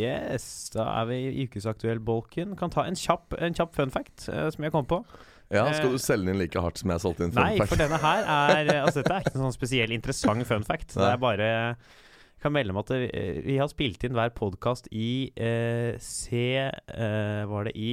[0.00, 2.56] Yes, da er vi i ukesaktuell-bolken.
[2.60, 5.02] Kan ta en kjapp, en kjapp fun fact eh, som jeg kom på.
[5.50, 7.56] Ja, Skal Eh, du selge den inn like hardt som jeg solgte inn fun Nei,
[7.58, 7.72] fact?
[7.72, 10.92] for denne her er eh, Altså dette er ikke en sånn spesiell interessant fun fact.
[10.94, 11.10] Det Nei.
[11.16, 14.86] er bare jeg kan melde om at det, eh, vi har spilt inn hver podkast
[14.96, 17.90] i eh, C eh, Var det i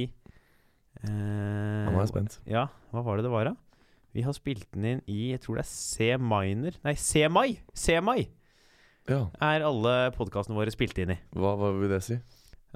[1.02, 2.38] eh, Nå er jeg spent.
[2.48, 3.56] Ja, hva var det det var, da?
[4.16, 7.58] Vi har spilt den inn i Jeg tror det er C minor Nei, C-mai!
[7.76, 8.22] C-mai
[9.08, 11.18] Ja, er alle podkastene våre spilt inn i.
[11.34, 12.18] hva, hva vil det si?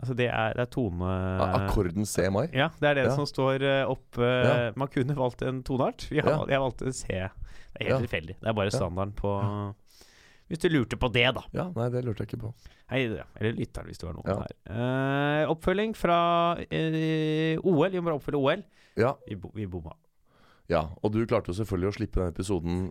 [0.00, 1.08] Altså det er, det er tone...
[1.52, 2.46] Akkorden C-mai?
[2.56, 3.14] Ja, det er det Ja.
[3.14, 3.92] som står oppe.
[3.92, 4.72] opp eh, Ja.
[4.80, 6.06] Man kunne valgt en toneart.
[6.08, 6.38] Vi Ja.
[6.48, 7.06] Jeg valgte C.
[7.08, 8.36] Det er helt tilfeldig.
[8.40, 9.34] Det er bare standarden på
[10.48, 11.42] Hvis du lurte på det, da.
[11.52, 12.54] Ja, nei, det lurte jeg ikke på.
[12.90, 13.04] Hei.
[13.06, 14.56] Eller lytteren, hvis det var noen her.
[14.68, 16.18] Eh, oppfølging fra
[16.70, 17.88] eh, OL.
[17.92, 18.64] Vi må bare oppfølge OL.
[19.00, 19.92] Ja, Vi, bo, vi bomma.
[20.68, 22.82] ja, og du klarte jo selvfølgelig å slippe den episoden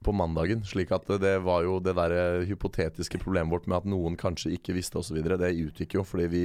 [0.00, 3.88] på mandagen, slik at det var jo det der eh, hypotetiske problemet vårt med at
[3.92, 5.18] noen kanskje ikke visste osv.
[5.20, 6.44] Det utgikk jo, fordi vi,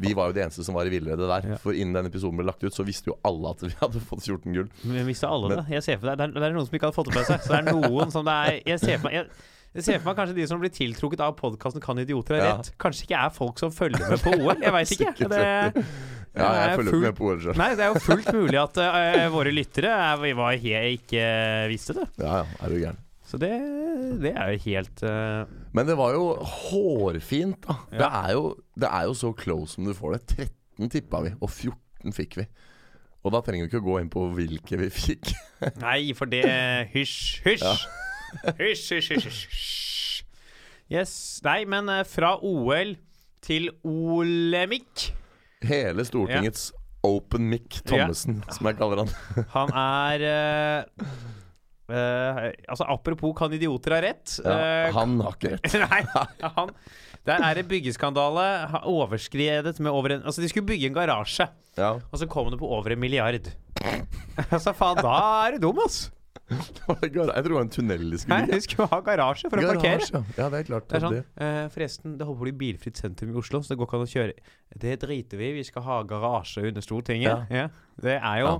[0.00, 1.50] vi var jo de eneste som var i villrede der.
[1.52, 1.58] Ja.
[1.60, 4.24] For innen den episoden ble lagt ut, så visste jo alle at vi hadde fått
[4.24, 4.70] 14 gull.
[4.88, 5.74] Men visste alle Men- det?
[5.76, 7.28] Jeg ser for deg, det, er, det er noen som ikke hadde fått det med
[7.28, 7.44] seg.
[7.44, 9.28] Så det er noen som det er Jeg ser for meg jeg,
[9.74, 12.50] jeg ser for meg kanskje de som blir tiltrukket av podkasten Kan idioter ha Ja.
[12.60, 12.72] rett?
[12.80, 14.60] Kanskje ikke er folk som følger med på OL?
[14.62, 15.28] Jeg veit ikke.
[15.34, 15.84] Det.
[16.34, 17.56] Ja, jeg er følger fullt, med på OL sjøl.
[17.60, 21.24] Nei, det er jo fullt mulig at uh, våre lyttere er, var he, ikke
[21.70, 22.08] visste det.
[22.18, 23.00] Ja, ja, er du gæren.
[23.24, 23.50] Så det,
[24.20, 25.46] det er jo helt uh...
[25.74, 27.78] Men det var jo hårfint, da.
[27.94, 28.44] Det, er jo,
[28.78, 30.48] det er jo så close som du får det.
[30.76, 32.48] 13 tippa vi, og 14 fikk vi.
[33.24, 35.32] Og da trenger vi ikke å gå inn på hvilke vi fikk.
[35.86, 36.44] Nei, for det
[36.92, 37.86] Hysj, hysj!
[38.58, 39.74] Hysj, hysj, hysj, hysj.
[40.92, 41.40] Yes.
[41.46, 42.96] Nei, men eh, fra OL
[43.44, 45.08] til Olemic.
[45.68, 46.72] Hele Stortingets
[47.04, 49.10] Open Mic Thommessen, som jeg kaller han.
[49.56, 51.16] Han er uh,
[51.92, 54.38] uh, Altså, apropos kan idioter ha rett?
[54.40, 55.76] Eh, han har ikke rett.
[55.84, 56.00] Nei,
[56.56, 56.72] han
[57.28, 58.46] Der er det byggeskandale.
[58.88, 62.60] Overskredet med over en Altså, de skulle bygge en garasje, Ja, og så kom det
[62.62, 63.52] på over en milliard.
[64.54, 66.06] altså, faen, da er du dum, ass!
[66.34, 66.58] Det
[67.00, 68.60] det Jeg tror det var en tunnel de Nei, skulle de bygge.
[68.66, 69.98] skulle ha garasje for å parkere.
[69.98, 70.22] Garasje, ja.
[70.42, 70.88] ja, det er klart.
[70.90, 71.24] Det er sånn, det.
[71.46, 74.06] eh, Forresten, det håper å bli bilfritt sentrum i Oslo, så det går ikke an
[74.06, 74.34] å kjøre.
[74.84, 75.54] Det driter vi i.
[75.60, 77.46] Vi skal ha garasje under Stortinget.
[77.54, 77.68] Ja.
[78.02, 78.58] Det er jo Ja.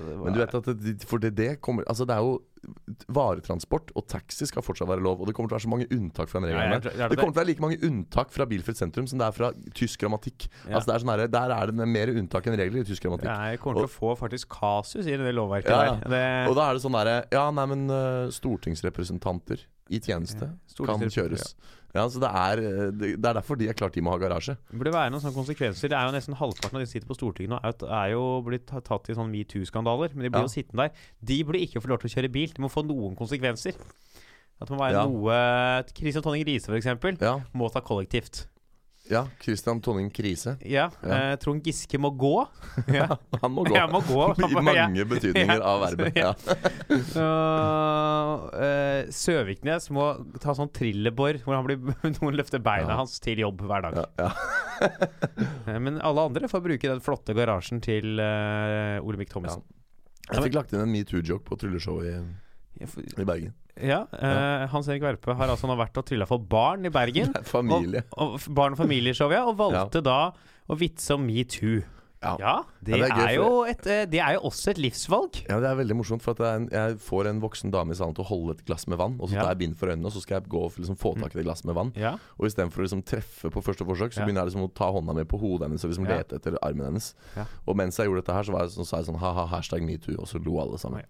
[0.00, 2.38] Men du vet at det, For det, det kommer Altså, det er jo
[3.10, 5.88] Varetransport og taxi skal fortsatt være lov, og det kommer til å være så mange
[5.94, 6.98] unntak fra den Ja, regelen.
[6.98, 9.36] Ja, Det kommer til å være like mange unntak fra bilfritt sentrum som det er
[9.36, 10.48] fra tysk grammatikk.
[10.68, 10.76] Ja.
[10.78, 13.30] Altså er sånn her, Der er det mer unntak enn regler i tysk grammatikk.
[13.30, 15.98] Jeg kommer til å få faktisk kasus i det lovverket Ja, ja.
[16.00, 16.10] der.
[16.10, 20.86] Det, Og da er det sånn derre Ja, nei, men øh, stortingsrepresentanter i tjeneste Ja,
[20.86, 21.54] kan kjøres.
[21.94, 24.54] Ja, så det er, øh, det, er derfor de er klart de må ha garasje.
[24.70, 25.90] Det burde være noen sånne konsekvenser.
[25.90, 27.58] Det er jo Nesten halvparten av de som sitter på Stortinget nå,
[27.90, 30.14] er, jo blitt tatt i sånne metoo-skandaler.
[30.14, 30.46] Men de blir Ja.
[30.46, 30.92] jo sittende der.
[31.24, 32.52] De burde ikke få lov til å kjøre bil.
[32.54, 33.74] De må få noen konsekvenser.
[34.60, 35.04] At det må være Ja.
[35.08, 38.46] noe Kristian Tonning Riise, eksempel, Ja, må ta kollektivt.
[39.10, 40.56] Ja Christian Tonning Krise.
[40.62, 40.88] Ja.
[41.02, 41.16] Ja.
[41.16, 42.34] Eh, Trond Giske må gå.
[43.00, 43.06] Ja.
[43.42, 43.74] Han må gå.
[43.76, 44.24] Jeg må gå.
[44.46, 46.18] I mange betydninger av verbet.
[46.18, 46.32] Ja.
[46.90, 50.10] uh, uh, Søviknes må
[50.42, 51.80] ta sånn trillebår hvor han blir,
[52.18, 54.00] noen løfter beina hans til jobb hver dag.
[54.20, 59.64] Eh, Men alle andre får bruke den flotte garasjen til uh, Olemic Thommessen.
[60.30, 62.20] Jeg fikk lagt inn en metoo-joke på trylleshowet
[62.80, 62.86] i,
[63.18, 63.52] Ja, Bergen.
[63.80, 67.32] ja, eh, Hans Erik Verpe har altså nå vært og trylla for barn i Bergen.
[67.36, 68.04] Er familie.
[68.16, 69.44] Og, og Barn- og familieshow, ja.
[69.46, 70.32] Og valgte da
[70.70, 71.82] å vitse om metoo.
[72.20, 72.34] Ja.
[72.36, 75.38] Ja, det, Ja, det er er jo et, eh, det er jo også et livsvalg.
[75.48, 78.22] Ja, Det er veldig morsomt, for en, jeg får en voksen dame i salen til
[78.26, 79.40] å holde et glass med vann, og så Ja.
[79.46, 81.38] tar jeg bind for øynene, og så skal jeg gå og liksom få tak i
[81.40, 81.92] det glasset med vann.
[81.96, 84.92] Ja, Og istedenfor å liksom treffe på første forsøk, så begynner jeg liksom å ta
[84.92, 86.18] hånda mi på hodet hennes og liksom Ja.
[86.18, 87.14] lete etter armen hennes.
[87.34, 87.46] Ja.
[87.66, 89.80] Og mens jeg gjorde dette her, så, var jeg, så sa jeg sånn ha-ha, hashtag
[89.82, 91.00] metoo, og så lo alle sammen.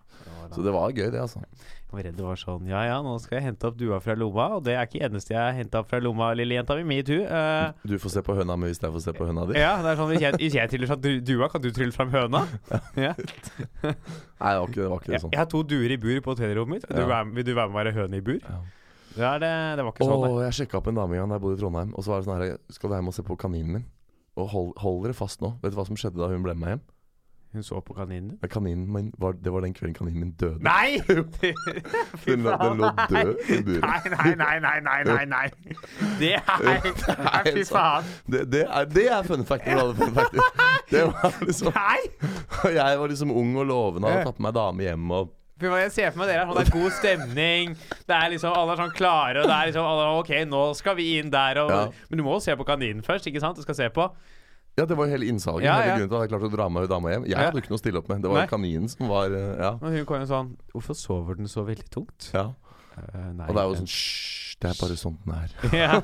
[0.54, 1.40] Så det var gøy, det, altså.
[1.40, 4.14] Jeg var redd det var sånn Ja ja, nå skal jeg hente opp dua fra
[4.14, 6.84] lomma, og det er ikke eneste jeg har henta opp fra lomma, lille jenta mi.
[6.86, 7.24] Metoo.
[7.26, 9.56] Uh, Du får se på høna mi hvis jeg får se på høna di.
[9.58, 12.10] ja, det er sånn hvis jeg, hvis jeg triller fra dua, kan du trylle fram
[12.14, 12.44] høna?
[13.06, 13.14] Ja.
[13.82, 15.32] Nei, det var ikke, det var ikke Jeg, sånn.
[15.34, 16.86] jeg har to duer i bur på hotellrommet mitt.
[16.90, 17.22] Du Ja.
[17.24, 18.38] vil du være med å være høne i bur?
[18.44, 18.60] Ja.
[19.10, 20.22] Det, det, det var ikke sånn.
[20.38, 20.44] det.
[20.46, 22.20] jeg sjekka opp en dame en gang da jeg bodde i Trondheim, og så var
[22.20, 23.86] det sånn her Skal du hjem og se på kaninen min?
[24.38, 25.56] Og hold, hold dere fast nå.
[25.64, 26.82] Vet du hva som skjedde da hun ble med hjem?
[27.52, 28.48] Hun så på kaninen din.
[28.50, 30.62] Kaninen min var, Det var den kvelden kaninen min døde.
[30.62, 31.00] Nei!
[32.26, 33.82] Den lå, den lå død i buret.
[33.82, 35.48] Nei, nei, nei, nei, nei, nei.
[36.20, 38.06] Det er fy faen.
[38.30, 39.94] Det, det, er, det er fun factor.
[39.98, 40.40] fun factor.
[40.90, 41.98] Det var liksom Nei!
[42.74, 45.10] Jeg var liksom ung og lovende hadde tatt med meg dame hjem.
[45.18, 47.76] Og Jeg ser for meg dere er sånn, det er god stemning.
[48.06, 50.62] Det er liksom Alle er sånn klare, og det er liksom alle, er, OK, nå
[50.78, 51.86] skal vi inn der, og Ja.
[52.08, 53.58] Men du må jo se på kaninen først, ikke sant?
[53.58, 54.06] Du skal se på.
[54.78, 55.66] Ja, det var jo hele innsalget.
[55.66, 55.96] Ja, hele ja.
[55.98, 57.24] grunnen til at jeg klarte å dra med dama hjem.
[57.28, 58.22] Jeg hadde jo ikke noe å stille opp med.
[58.24, 58.48] Det var Nei.
[58.50, 59.72] kaninen som var eh, Ja.
[59.80, 62.30] Og hun kom jo sånn Hvorfor sover den så veldig tungt?
[62.35, 62.50] ja.
[63.00, 65.52] Uh, nei, Og det er jo sånn Hysj, det er bare sånn den er.
[65.83, 66.00] ja.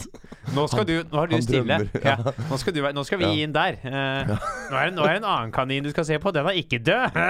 [0.56, 1.76] Nå skal du Nå har du stille.
[2.00, 2.14] Ja.
[2.16, 2.32] ja.
[2.48, 3.34] Nå, skal du, nå skal vi Ja.
[3.44, 3.76] inn der.
[3.86, 4.38] Eh, nå,
[4.80, 6.32] er det, nå er det en annen kanin du skal se på.
[6.34, 7.20] Den er ikke død.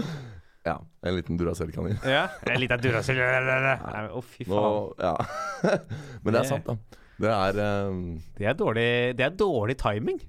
[0.70, 0.74] ja,
[1.06, 2.00] en liten Duracell-kanin.
[2.04, 2.24] ja.
[2.48, 3.20] En liten Duracell.
[3.20, 5.04] Å, fy Nå, faen.
[5.04, 5.76] ja.
[6.24, 6.99] Men det er sant, da.
[7.20, 7.96] Det er, eh,
[8.38, 10.20] Det er dårlig, det er dårlig timing.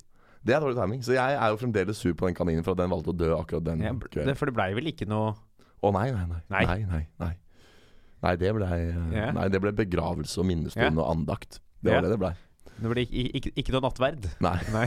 [0.44, 1.04] det er dårlig timing.
[1.06, 3.32] Så jeg er jo fremdeles sur på den kaninen for at den valgte å dø
[3.38, 4.36] akkurat den Ja, kvelden.
[4.36, 5.36] for det blei vel ikke noe
[5.82, 6.42] Å nei, nei, nei.
[6.50, 6.66] Nei.
[6.66, 7.34] Nei, nei, nei.
[8.22, 10.98] Nei, det ble, eh, nei, det ble begravelse og minnestund yeah.
[11.02, 11.58] og andakt.
[11.82, 12.36] Det var var det det ble.
[12.82, 14.28] Det ble ikke, ikke, ikke noe nattverd.
[14.46, 14.86] Nei, Nei.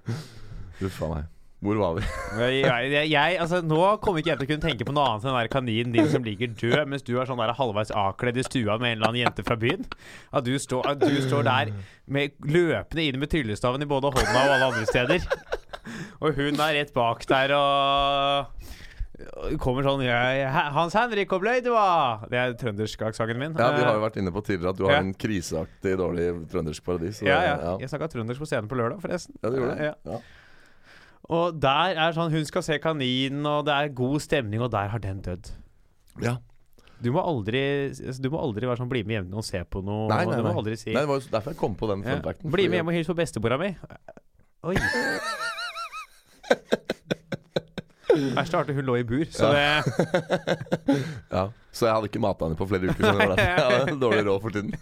[0.86, 1.35] uff a meg.
[1.66, 2.04] Hvor var vi?
[2.36, 5.26] Jeg, jeg, jeg, altså, nå kommer ikke jeg til å kunne tenke på noe annet
[5.26, 8.44] enn den kaninen din som ligger død, mens du er sånn der halvveis avkledd i
[8.46, 9.86] stua med en eller annen jente fra byen.
[10.36, 11.72] At du, står, at du står der
[12.06, 15.26] med, løpende inn med tryllestaven i både hånda og alle andre steder.
[16.20, 18.52] Og hun er rett bak der og
[19.62, 22.26] kommer sånn 'Hans Henrik, og Bløydua!
[22.28, 23.54] Det er trøndersk-aksenten min.
[23.56, 24.98] Ja, Vi har jo vært inne på tidligere at du har Ja.
[25.00, 27.22] en kriseaktig dårlig trøndersk paradis.
[27.22, 27.76] ja, det- ja.
[27.80, 29.34] Jeg snakka trøndersk på scenen på lørdag, forresten.
[29.42, 29.94] Ja, det gjorde det.
[30.04, 30.18] Ja.
[31.28, 31.34] Ja.
[31.36, 34.88] Og der er sånn Hun skal se kaninen, og det er god stemning, og der
[34.92, 35.50] har den dødd.
[36.22, 36.36] Ja.
[37.02, 37.60] Du må aldri
[37.90, 40.08] altså, Du må aldri være sånn 'bli med hjem og se på noe'.
[40.08, 40.56] Nei, nei, Du må nei.
[40.62, 42.20] aldri si Nei, det var jo derfor jeg kom på den ja.
[42.22, 43.74] 'Bli med hjem og hils på bestemora mi'.
[44.64, 44.76] Oi.
[48.36, 49.64] Verst var at hun lå i bur, så det
[51.34, 53.02] Ja, Så jeg hadde ikke mata henne på flere uker.
[53.02, 54.72] Så det var derfor jeg hadde dårlig råd for tiden.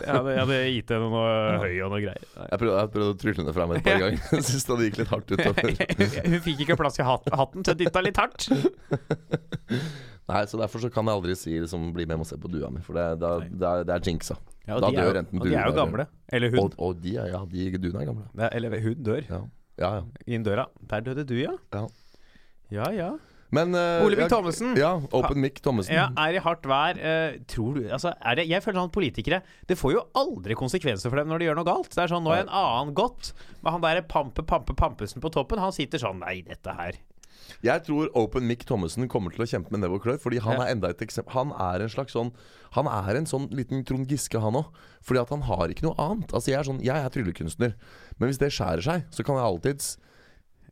[0.00, 2.22] Jeg hadde, jeg hadde gitt henne noe høy og noe greier.
[2.36, 2.46] Nei.
[2.52, 4.22] Jeg prøvde, jeg prøvde å trylle henne fram et par ganger.
[4.32, 5.68] Jeg Syns det gikk litt hardt utover.
[6.32, 8.48] Hun fikk ikke plass i hat hatten, så jeg dytta litt hardt.
[10.32, 12.70] Nei, så Derfor så kan jeg aldri si liksom, 'bli med og se på dua
[12.72, 14.36] mi', for det, da, det, er, det er jinxa.
[14.68, 16.06] Ja, Da dør er dør du enten og de er jo gamle.
[16.32, 16.60] Eller hun.
[16.62, 18.28] Og, og de, er- ja, de duene er gamle.
[18.38, 19.40] Er- Eller hun dør Ja,
[19.82, 19.90] ja.
[19.98, 20.02] ja.
[20.26, 20.68] inn døra.
[20.92, 21.52] Der døde du, ja.
[21.74, 21.86] Ja.
[22.70, 23.10] Ja ja.
[23.52, 24.72] Men uh, Olemic ja, Thommessen.
[24.80, 25.92] Ja, Open Mic Thommessen.
[25.92, 26.96] Ja, er i hardt vær.
[26.96, 31.20] Uh, tror du altså, det, Jeg føler sånn politikere Det får jo aldri konsekvenser for
[31.20, 31.92] dem når de gjør noe galt.
[31.92, 35.32] Det er sånn, Nå er en annen gått, men han der Pampe Pampe Pampesen på
[35.34, 36.96] toppen, han sitter sånn Nei, dette her
[37.62, 40.20] Jeg tror Open Mic Thommessen kommer til å kjempe med nebb og klør.
[40.22, 40.64] Fordi han Ja.
[40.64, 42.32] er enda et eksempel Han er en slags sånn
[42.78, 44.72] Han er en sånn liten Trond Giske, han òg.
[45.04, 46.32] Fordi at han har ikke noe annet.
[46.32, 47.74] Altså Jeg er sånn Jeg er tryllekunstner.
[48.18, 50.11] Men hvis det skjærer seg, så kan jeg alltids eh,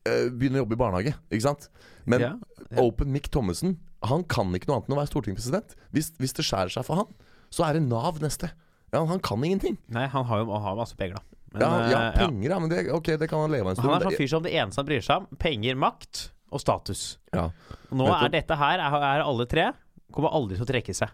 [0.05, 1.15] begynne å jobbe i barnehage.
[1.31, 1.69] Ikke sant?
[2.09, 2.33] Men Ja,
[2.71, 2.81] ja.
[2.81, 5.75] Open Mic Thommessen Han kan ikke noe annet enn å være stortingspresident.
[5.93, 7.11] Hvis, hvis det skjærer seg for han,
[7.53, 8.49] så er det Nav neste.
[8.95, 9.77] Ja, Han kan ingenting.
[9.93, 11.39] Nei, han har jo han har masse penger, da.
[11.53, 12.59] Men, Ja, ja eh, penger, ja.
[12.63, 13.91] Men det, ok, det kan han leve av en stund.
[13.91, 17.05] Han er sånn fyr som det eneste han bryr seg om, penger, makt og status.
[17.35, 17.51] Ja.
[17.95, 19.71] Nå er dette her, er, er alle tre,
[20.15, 21.13] kommer aldri til å trekke seg.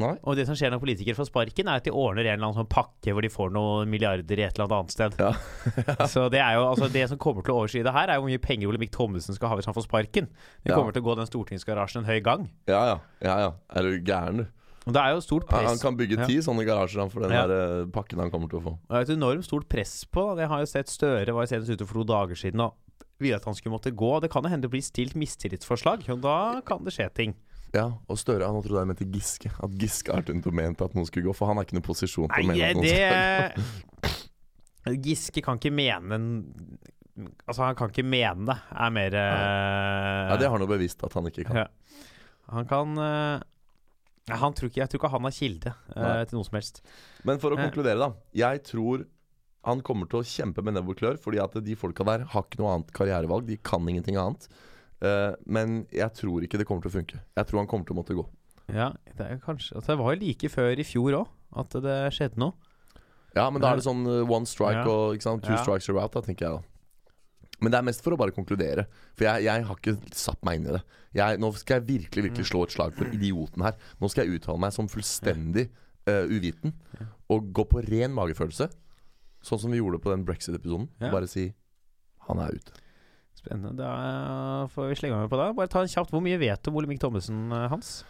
[0.00, 0.14] Nei.
[0.24, 2.56] Og det som skjer når politikere får sparken, er at de ordner en eller annen
[2.62, 5.16] sånn pakke hvor de får noen milliarder i et eller annet sted.
[5.20, 6.06] Ja.
[6.08, 8.32] så det er jo altså det som kommer til å overskyde her, er jo hvor
[8.32, 10.30] mye penger Olemic Thommessen skal ha hvis han får sparken.
[10.64, 10.78] Det Ja.
[10.78, 12.48] kommer til å gå den stortingsgarasjen en høy gang.
[12.70, 12.96] Ja, ja.
[13.22, 13.52] ja, ja.
[13.76, 14.46] Er du gæren, du?
[14.88, 17.50] Og det er jo stort press han kan bygge ti sånne garasjer for den der,
[17.52, 18.72] eh, pakken han kommer til å få.
[18.88, 20.24] Det er et enormt stort press på.
[20.38, 22.74] Det har jo sett Støre var senest ute for to dager siden og
[23.20, 24.14] ville at han skulle måtte gå.
[24.24, 27.34] Det kan jo hende det blir stilt mistillitsforslag, og da kan det skje ting.
[27.74, 29.50] Ja, og Støre han trodde jeg mente Giske.
[29.62, 32.30] At Giske har å mente at noen skulle gå, for han har ikke noen posisjon
[32.32, 34.96] til å mene at noen skal gå.
[35.06, 36.40] Giske kan ikke mene en-
[37.44, 40.30] Altså, han kan ikke mene det, er mer uh...
[40.30, 41.58] Ja, det har han jo bevisst at han ikke kan.
[41.62, 41.66] Ja.
[42.54, 43.42] Han kan uh...
[44.30, 46.80] han tror ikke, Jeg tror ikke han har kilde uh, til noe som helst.
[47.28, 47.66] Men for å Eh.
[47.66, 48.08] konkludere, da.
[48.40, 49.04] Jeg tror
[49.68, 52.46] han kommer til å kjempe med nebb og klør, fordi at de folka der har
[52.46, 53.44] ikke noe annet karrierevalg.
[53.50, 54.48] De kan ingenting annet.
[55.00, 57.20] Eh, men jeg tror ikke det kommer til å funke.
[57.36, 58.26] Jeg tror han kommer til å måtte gå.
[58.70, 61.96] Ja, det er kanskje altså, Det var jo like før i fjor òg at det
[62.14, 62.52] skjedde noe.
[63.34, 64.90] Ja, men da er det sånn eh, one strike Ja.
[64.90, 65.42] og ikke sant?
[65.46, 65.62] two Ja.
[65.62, 66.62] strikes you're out, da, tenker jeg da.
[67.60, 68.86] Men det er mest for å bare konkludere.
[69.18, 70.82] For jeg, jeg har ikke satt meg inn i det.
[71.12, 73.74] Jeg, nå skal jeg virkelig virkelig slå et slag for idioten her.
[74.00, 75.66] Nå skal jeg uttale meg som fullstendig
[76.08, 76.72] uh, uviten.
[77.28, 78.70] Og gå på ren magefølelse.
[79.44, 80.88] Sånn som vi gjorde på den brexit-episoden.
[81.04, 81.10] Ja.
[81.12, 81.50] Bare si
[82.30, 82.72] han er ute.
[83.38, 83.72] Spennende.
[83.78, 85.50] Da får vi slenge med på det.
[85.56, 86.12] Bare ta en kjapt.
[86.12, 88.00] Hvor mye vet du om Olemic Thommessen, eh, Hans?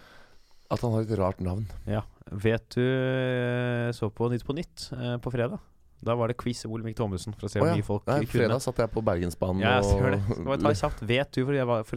[0.71, 1.67] At han har et rart navn.
[1.91, 2.05] Ja.
[2.31, 5.59] Vet du eh, Så på Nytt på Nytt eh, på fredag.
[6.01, 7.77] Da var det quiz om Olemic Thommessen for å se hvor ja.
[7.77, 8.33] mye folk Nei, kunne.
[8.33, 10.21] fredag satt jeg på Bergensbanen Ja, jeg det.
[10.25, 11.03] og Skal bare ta kjapt.
[11.11, 11.43] Vet du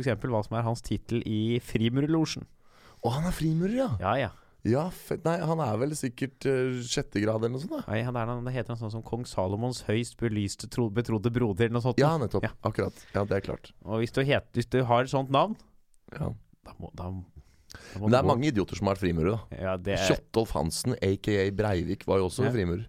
[0.03, 2.43] eksempel hva som er hans tittel i Frimurlosjen?
[3.03, 3.89] Å, han er frimurer, ja!
[4.01, 4.31] Ja, ja.
[4.63, 5.25] Ja, fett.
[5.27, 7.83] Nei, han er vel sikkert uh, sjette grad eller noe sånt, da.
[7.91, 11.67] Nei, han er, det heter han sånn som kong Salomons høyst belyste tro, betrodde broder,
[11.67, 11.99] eller noe sånt.
[11.99, 12.47] Ja, nettopp.
[12.47, 12.53] Ja.
[12.63, 13.03] Akkurat.
[13.11, 13.73] Ja, det er klart.
[13.83, 15.57] Og hvis du, het, hvis du har et sånt navn,
[16.15, 16.31] Ja.
[16.63, 19.59] da må, da Men det er mange idioter som har vært frimurer, da.
[19.59, 22.51] Ja, er Kjøttolf Hansen, aka Breivik, var jo også Ja.
[22.55, 22.87] frimurer.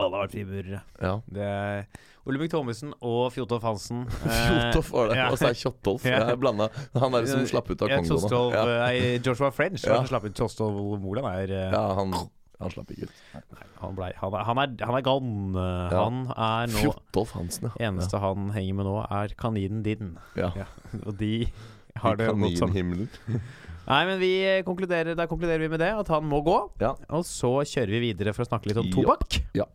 [0.00, 0.78] Alle har vært friburere.
[1.02, 1.14] Ja.
[1.28, 1.82] Det er
[2.24, 4.04] Olemic Thommessen og Fjotolf Hansen.
[4.24, 5.26] eh, Fjotolf var det, ja.
[5.32, 6.04] og så er Kjotolf.
[6.08, 6.20] Ja.
[6.30, 6.68] Jeg blanda
[7.02, 8.42] Han er som slapp ut av Kongo nå.
[8.54, 8.62] Ja.
[8.92, 9.98] eh, Joshua French Ja.
[10.00, 11.28] som slapp ut Tostov Moland.
[11.28, 12.14] Er, eh, ja, han,
[12.62, 13.20] han slapp ikke ut.
[13.34, 15.66] Nei, han, blei- han, er, han, er, han er gone.
[15.92, 16.04] Ja.
[16.06, 17.90] Han er nå Fjotolf Hansen, ja.
[17.90, 20.14] Eneste han henger med nå, er kaninen din.
[20.38, 20.52] ja.
[20.62, 20.70] Ja,
[21.04, 21.34] og de
[22.02, 22.72] har det I godt sammen.
[22.72, 23.44] kaninhimmelen.
[23.82, 24.32] Nei, men vi
[24.64, 26.56] konkluderer, da konkluderer vi med det, at han må gå.
[26.80, 26.94] Ja.
[27.12, 29.40] Og så kjører vi videre for å snakke litt om tobakk.
[29.58, 29.66] Ja.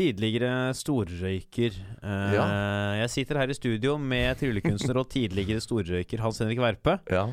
[0.00, 1.74] Tidligere storrøyker.
[2.00, 2.36] Eh,
[3.02, 6.96] Jeg sitter her i studio med tryllekunstner og tidligere storrøyker Hans Henrik Verpe.
[7.12, 7.26] Ja.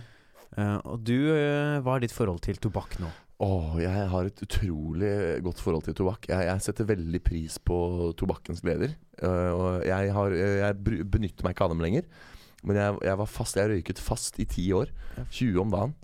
[0.57, 3.09] Uh, og du, uh, hva er ditt forhold til tobakk nå?
[3.45, 5.11] Åh, jeg har et utrolig
[5.45, 6.25] godt forhold til tobakk.
[6.31, 7.77] Jeg, jeg setter veldig pris på
[8.17, 8.95] tobakkens gleder.
[9.21, 12.09] Uh, og jeg, har, jeg benytter meg ikke av dem lenger.
[12.65, 14.91] Men jeg, jeg var fast Jeg røyket fast i ti år.
[15.29, 15.95] 20 om dagen.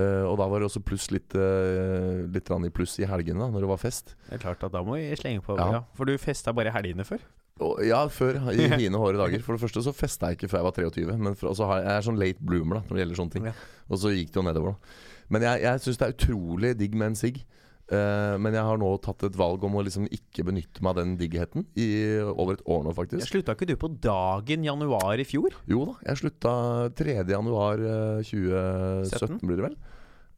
[0.00, 3.50] Øh, og da var det også pluss litt, uh, litt i pluss i helgene, da,
[3.52, 4.14] når det var fest.
[4.28, 5.58] Det er klart at Da må vi slenge på.
[5.58, 5.68] Ja.
[5.76, 5.82] Ja.
[5.98, 7.22] For du festa bare i helgene før?
[7.60, 8.40] Og, ja, før.
[8.54, 9.44] I mine hårde dager.
[9.44, 11.18] For det første så festa jeg ikke før jeg var 23.
[11.18, 13.48] Men for, jeg, jeg er sånn late bloomer da når det gjelder sånne ting.
[13.50, 13.54] Ja.
[13.90, 15.08] Og så gikk det jo nedover, da.
[15.30, 17.42] Men jeg, jeg syns det er utrolig digg med en sigg.
[17.90, 21.00] Eh, men jeg har nå tatt et valg om å liksom ikke benytte meg av
[21.00, 21.88] den diggheten i
[22.22, 23.30] over et år nå, Jeg faktisk.
[23.32, 25.56] Slutta ikke du på dagen januar i fjor?
[25.70, 26.52] Jo da, jeg slutta
[27.00, 27.16] 3.
[27.34, 29.40] januar eh, 2017, 17?
[29.42, 29.80] blir det vel.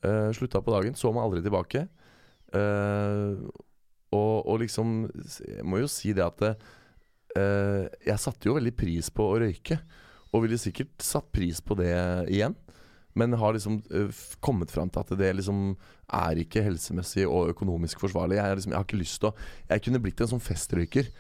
[0.03, 1.85] Uh, slutta på dagen, så meg aldri tilbake.
[2.51, 3.39] Uh,
[4.13, 5.07] og, og liksom
[5.41, 9.79] Jeg må jo si det at eh, Jeg satte jo veldig pris på å røyke.
[10.33, 11.93] Og ville sikkert satt pris på det
[12.33, 12.57] igjen.
[13.19, 15.75] Men har liksom eh, kommet fram til at det liksom
[16.13, 18.39] er ikke helsemessig og økonomisk forsvarlig.
[18.41, 19.37] Jeg, liksom, jeg har ikke lyst til å
[19.69, 21.13] Jeg kunne blitt en sånn festrøyker,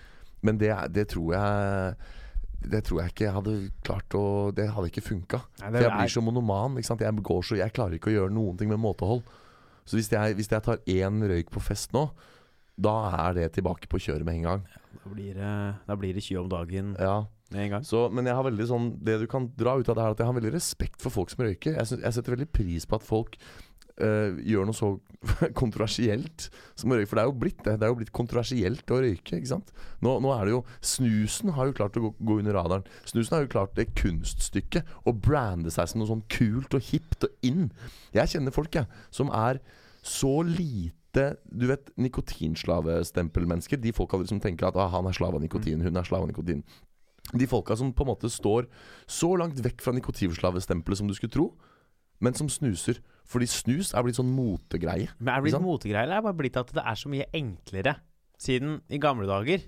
[0.42, 1.94] men det, det tror jeg
[2.62, 4.24] det tror jeg ikke jeg hadde klart å
[4.54, 5.40] Det hadde ikke funka.
[5.58, 6.78] For jeg blir så monoman.
[6.78, 9.24] Jeg, går så, jeg klarer ikke å gjøre noen ting med måtehold.
[9.82, 12.06] Så hvis jeg, hvis jeg tar én røyk på fest nå,
[12.78, 12.94] da
[13.26, 14.62] er det tilbake på kjøret med en gang.
[15.02, 15.54] Da blir det,
[15.88, 17.16] da blir det 20 om dagen Ja.
[17.86, 20.22] Så, Men jeg har veldig sånn det du kan dra ut av det, her, at
[20.22, 21.76] jeg har veldig respekt for folk som røyker.
[21.78, 23.38] Jeg, synes, jeg setter veldig pris på at folk
[24.00, 24.92] øh, gjør noe så
[25.60, 27.10] kontroversielt som å røyke.
[27.10, 27.76] For det er jo blitt det.
[27.80, 29.38] Det er jo blitt kontroversielt å røyke.
[29.38, 29.72] ikke sant?
[30.04, 30.62] Nå, nå er det jo
[30.92, 32.88] Snusen har jo klart å gå, gå under radaren.
[33.08, 37.28] Snusen har jo klart det kunststykket å brande seg som noe sånn kult og hipt
[37.28, 37.70] og inn.
[38.16, 39.62] Jeg kjenner folk jeg, som er
[40.02, 43.76] så lite Du vet, nikotinslavestempelmennesker.
[43.76, 46.30] De folka som tenker at ah, han er slave av nikotin, hun er slave av
[46.30, 46.62] nikotin.
[47.30, 48.66] De folka som på en måte står
[49.06, 51.46] så langt vekk fra nikotinslavestempelet som du skulle tro,
[52.20, 52.98] men som snuser.
[53.24, 55.08] Fordi snus er blitt sånn motegreie.
[55.22, 57.28] Men er det blitt motegreie, eller er det bare blitt at det er så mye
[57.32, 57.94] enklere?
[58.42, 59.62] Siden i gamle dager,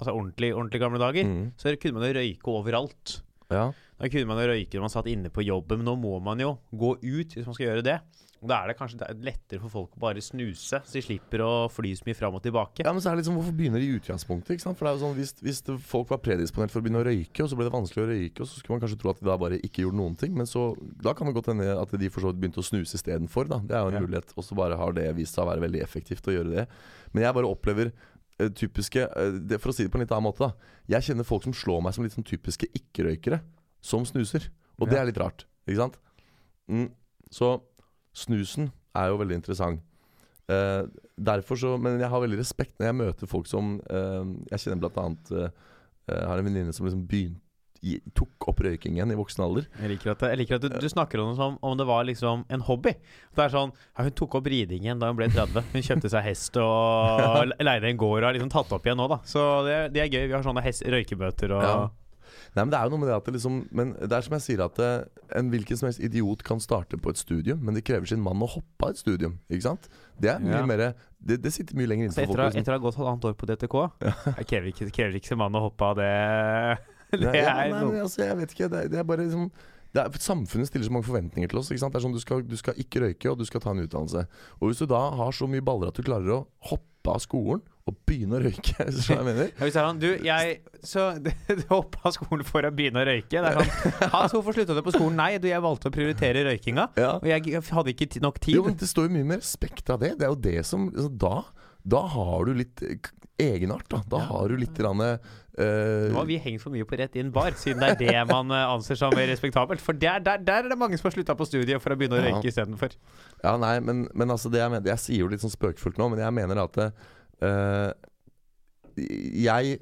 [0.00, 1.52] altså ordentlig, ordentlig gamle dager, Mm.
[1.60, 3.20] så kunne man jo røyke overalt.
[3.54, 3.70] Ja.
[4.00, 6.40] Da kunne man jo røyke når man satt inne på jobben, men nå må man
[6.42, 8.00] jo gå ut hvis man skal gjøre det.
[8.44, 11.40] Og da er det kanskje er lettere for folk å bare snuse, så de slipper
[11.40, 12.84] å fly så mye fram og tilbake.
[12.84, 14.50] ja, men så er det liksom Hvorfor begynner de i utgangspunktet?
[14.58, 14.76] Ikke sant?
[14.76, 17.06] For det er jo sånn Hvis, hvis det, folk var predisponert for å begynne å
[17.08, 19.22] røyke, og så ble det vanskelig å røyke, og så skulle man kanskje tro at
[19.22, 20.34] de da bare ikke gjorde noen ting.
[20.36, 20.66] Men så
[21.00, 23.48] Da kan det godt hende at de for så vidt begynte å snuse istedenfor.
[23.48, 24.04] Det er jo en Ja.
[24.04, 24.36] mulighet.
[24.36, 26.66] Og så bare har det vist seg å være veldig effektivt å gjøre det.
[27.14, 27.92] Men jeg bare opplever
[28.52, 30.74] typiske eh, det, For å si det på en litt annen måte, da.
[30.96, 33.40] Jeg kjenner folk som slår meg som litt sånn typiske ikke-røykere,
[33.84, 34.50] som snuser.
[34.80, 35.98] Og det er litt rart, ikke sant?
[36.68, 36.88] Mm.
[37.32, 37.56] Så
[38.16, 39.82] snusen er jo veldig interessant.
[40.50, 40.82] Eh,
[41.16, 44.82] derfor så Men jeg har veldig respekt når jeg møter folk som eh, Jeg kjenner
[44.82, 45.54] blant annet eh,
[46.10, 47.40] Jeg har en venninne som liksom begynte
[48.16, 49.66] tok opp røykingen i voksen alder.
[49.80, 52.06] Jeg liker at, jeg liker at du, du snakker om det som om det var
[52.08, 52.94] liksom en hobby.
[53.34, 55.68] Det er sånn, ja, Hun tok opp ridingen da hun ble 30.
[55.74, 59.08] Hun kjøpte seg hest og leide en gård og har liksom tatt opp igjen nå,
[59.12, 59.20] da.
[59.28, 60.24] Så det, det er gøy.
[60.30, 61.76] Vi har sånne hest, røykebøter og Ja.
[62.54, 64.34] Nei, men det er jo noe med det at det liksom Men det er som
[64.36, 65.04] jeg sier at eh,
[65.38, 68.42] en hvilken som helst idiot kan starte på et studium, men det krever sin mann
[68.42, 69.36] å hoppe av et studium.
[69.50, 69.88] Ikke sant?
[70.22, 70.64] Det er mye Ja.
[70.66, 70.82] mer
[71.18, 72.54] det, det sitter mye lenger inne for folk.
[72.58, 73.76] Etter å ha gått halvannet år på DTK
[74.38, 76.10] Jeg krever ikke, krever ikke som mann å hoppe av det.
[77.22, 78.70] Det er ja, nei, men altså, jeg vet ikke.
[78.72, 79.50] Det det er bare liksom
[79.94, 81.70] det er, Samfunnet stiller så mange forventninger til oss.
[81.70, 81.94] Ikke sant?
[81.94, 84.24] Det er sånn Du skal, du skal ikke røyke, og du skal ta en utdannelse.
[84.58, 87.62] Og hvis du da har så mye baller at du klarer å hoppe av skolen
[87.84, 90.54] og begynne å røyke Så jeg mener Ja, hvis han, sånn, du, jeg
[90.88, 91.02] Så
[91.60, 93.42] du hoppa av skolen for å begynne å røyke.
[93.44, 95.18] Det sånn Hans, hvorfor slutta du på skolen?
[95.20, 96.88] Nei, du, jeg valgte å prioritere røykinga.
[96.98, 97.12] ja.
[97.20, 98.56] Og jeg hadde ikke nok tid.
[98.58, 100.14] Jo, men Det står jo mye mer respekt av det.
[100.18, 101.36] Det er jo det som altså, Da
[101.84, 102.96] Da har du litt eh,
[103.44, 103.88] egenart.
[103.92, 104.28] Da Da Ja.
[104.30, 105.18] har du litt grann, uh,
[105.58, 108.50] Nå har vi hengt for mye på rett inn bar, siden det er det man
[108.50, 109.82] eh, anser som respektabelt.
[109.84, 112.16] For der, der, der er det mange som har slutta på studiet for å begynne
[112.18, 112.30] å Ja.
[112.32, 112.96] røyke istedenfor.
[113.44, 116.08] Ja, nei, men, men altså det jeg, mener, jeg sier jo litt sånn spøkefullt nå,
[116.14, 117.92] men jeg mener at uh,
[118.96, 119.78] Jeg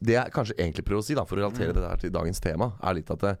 [0.00, 2.40] Det jeg kanskje egentlig prøver å si, da for å relatere det her til dagens
[2.40, 3.40] tema, er litt at eh,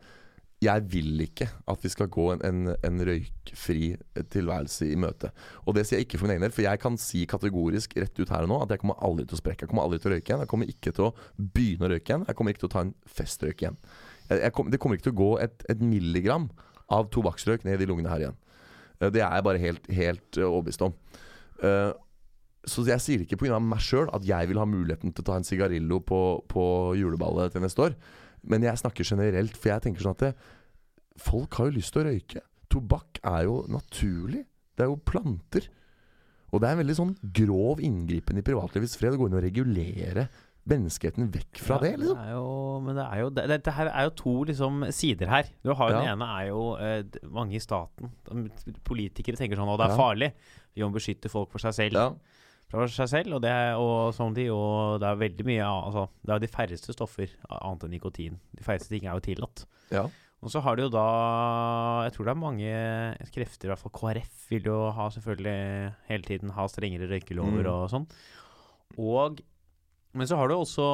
[0.58, 3.92] jeg vil ikke at vi skal gå en, en, en røykfri
[4.32, 5.30] tilværelse i møte.
[5.66, 8.18] Og det sier jeg ikke for min egen del, for jeg kan si kategorisk rett
[8.18, 9.64] ut her og nå at jeg kommer aldri til å sprekke.
[9.64, 10.42] Jeg kommer aldri til å røyke igjen.
[10.42, 12.26] Jeg kommer ikke til å begynne å røyke igjen.
[12.26, 13.78] Jeg kommer ikke til å ta en festrøyk igjen.
[14.28, 16.50] Jeg, jeg kom, det kommer ikke til å gå et, et milligram
[16.98, 18.38] av tobakksrøyk ned i lungene her igjen.
[18.98, 20.96] Eh, Det er jeg bare helt, helt eh, overbevist om.
[21.62, 21.90] Eh,
[22.68, 23.60] så jeg sier ikke pga.
[23.62, 26.64] meg sjøl at jeg vil ha muligheten til å ta en sigarillo på, på
[26.98, 27.94] juleballet til neste år.
[28.48, 30.32] Men jeg snakker generelt, for jeg tenker sånn at det,
[31.20, 32.42] folk har jo lyst til å røyke.
[32.72, 34.44] Tobakk er jo naturlig.
[34.76, 35.66] Det er jo planter.
[36.52, 39.42] Og det er en veldig sånn grov inngripen i privatlivets fred å gå inn og
[39.44, 40.28] regulere
[40.68, 41.94] menneskeheten vekk fra det.
[41.94, 42.18] Ja, liksom.
[42.24, 42.46] er jo,
[42.84, 45.48] men det er jo det, Dette her er jo to liksom sider her.
[45.64, 46.00] Du har jo Ja.
[46.04, 48.12] Den ene er jo eh, mange i staten.
[48.84, 50.00] Politikere tenker sånn at det er Ja.
[50.00, 50.32] farlig.
[50.76, 51.92] Vi må beskytte folk for seg selv.
[51.92, 52.10] Ja.
[52.68, 56.02] For seg selv og, det, er- og sånn de, og det er veldig mye altså,
[56.20, 58.34] Det er de færreste stoffer annet enn nikotin.
[58.52, 59.62] De færreste ting er jo tillatt.
[59.94, 60.02] Ja.
[60.44, 61.04] Og så har du jo da
[62.06, 62.72] Jeg tror det er mange
[63.34, 65.56] krefter, i hvert fall KrF vil jo ha selvfølgelig
[66.10, 67.72] hele tiden ha strengere røykelover Mm.
[67.72, 68.06] og sånn.
[68.98, 69.40] Og
[70.14, 70.84] Men så har du også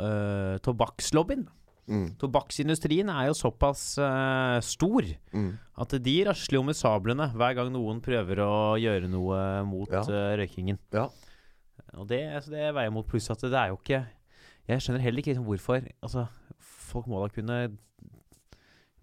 [0.00, 1.46] uh, tobakkslobbyen.
[1.86, 5.50] Mm, Tobakksindustrien er jo såpass uh, stor mm.
[5.84, 10.02] at de rasler jo med sablene hver gang noen prøver å gjøre noe mot Ja.
[10.02, 10.80] uh, røykingen.
[10.92, 11.06] Ja.
[11.94, 14.02] Og det, altså det veier mot pluss at det er jo ikke
[14.66, 16.26] Jeg skjønner heller ikke liksom hvorfor Altså,
[16.58, 17.58] folk må da kunne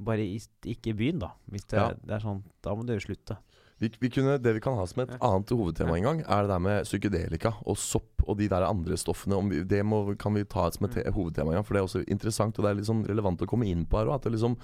[0.04, 1.30] bare i, ikke i byen, da.
[1.48, 1.94] Hvis det, Ja.
[1.96, 3.38] det er sånn Da må dere slutte.
[3.80, 6.50] Vi, vi kunne, det vi kan ha som et annet hovedtema en gang, er det
[6.52, 9.38] der med psykedelika og sopp og de der andre stoffene.
[9.40, 11.88] Om vi, det må, kan vi ta som et te- hovedtema en for det er
[11.88, 14.12] også interessant og det er sånn relevant å komme inn på her.
[14.14, 14.56] At liksom,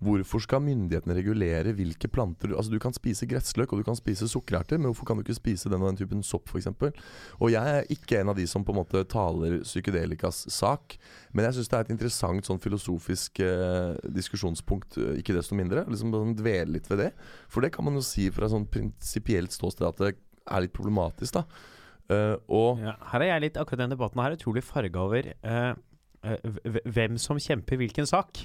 [0.00, 4.28] hvorfor skal myndighetene regulere hvilke planter Altså Du kan spise gressløk og du kan spise
[4.30, 6.70] sukkererter, men hvorfor kan du ikke spise den og den typen sopp f.eks.?
[7.40, 10.96] Og jeg er ikke en av de som på en måte taler psykedelikas sak,
[11.36, 15.84] men jeg syns det er et interessant sånn filosofisk eh, diskusjonspunkt, eh, ikke desto mindre.
[15.90, 17.10] Liksom sånn Dvele litt ved det.
[17.52, 20.14] For det kan man jo si fra et sånn prinsipielt ståsted at det
[20.50, 21.44] er litt problematisk, da.
[22.10, 25.28] Eh, og Ja, her er jeg litt Akkurat den debatten her er utrolig farga over
[25.30, 25.74] eh,
[26.90, 28.42] hvem som kjemper hvilken sak.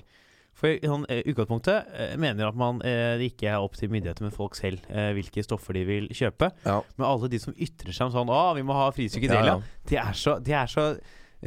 [0.55, 1.89] For i sånn, utgangspunktet
[2.21, 5.81] mener at man det ikke er opp til myndighetene, men folk selv, hvilke stoffer de
[5.83, 6.47] vil kjøpe.
[6.63, 9.57] ja, Men alle de som ytrer seg om sånn Å, vi må ha fri psykedelia.
[9.57, 9.81] Ja, ja.
[9.91, 10.85] De, er så, de er så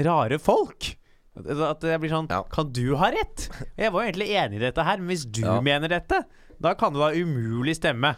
[0.04, 0.90] rare folk.
[1.38, 2.42] At jeg det blir sånn Ja.
[2.52, 3.48] Kan du ha rett?
[3.78, 6.20] Jeg var jo egentlig enig i dette her, men hvis du mener dette,
[6.60, 8.12] da kan det da umulig stemme.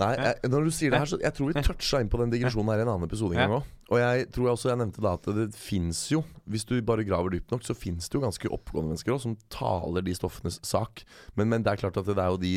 [0.00, 2.30] Nei, jeg, når du sier det her, så jeg tror vi toucha inn på den
[2.32, 3.56] digresjonen her i en annen episode òg.
[3.90, 7.04] Og jeg tror jeg også jeg nevnte da at det fins jo, hvis du bare
[7.04, 10.60] graver dypt nok, så fins det jo ganske oppegående mennesker også som taler de stoffenes
[10.66, 11.02] sak.
[11.36, 12.52] Men, men det er klart at det er jo de,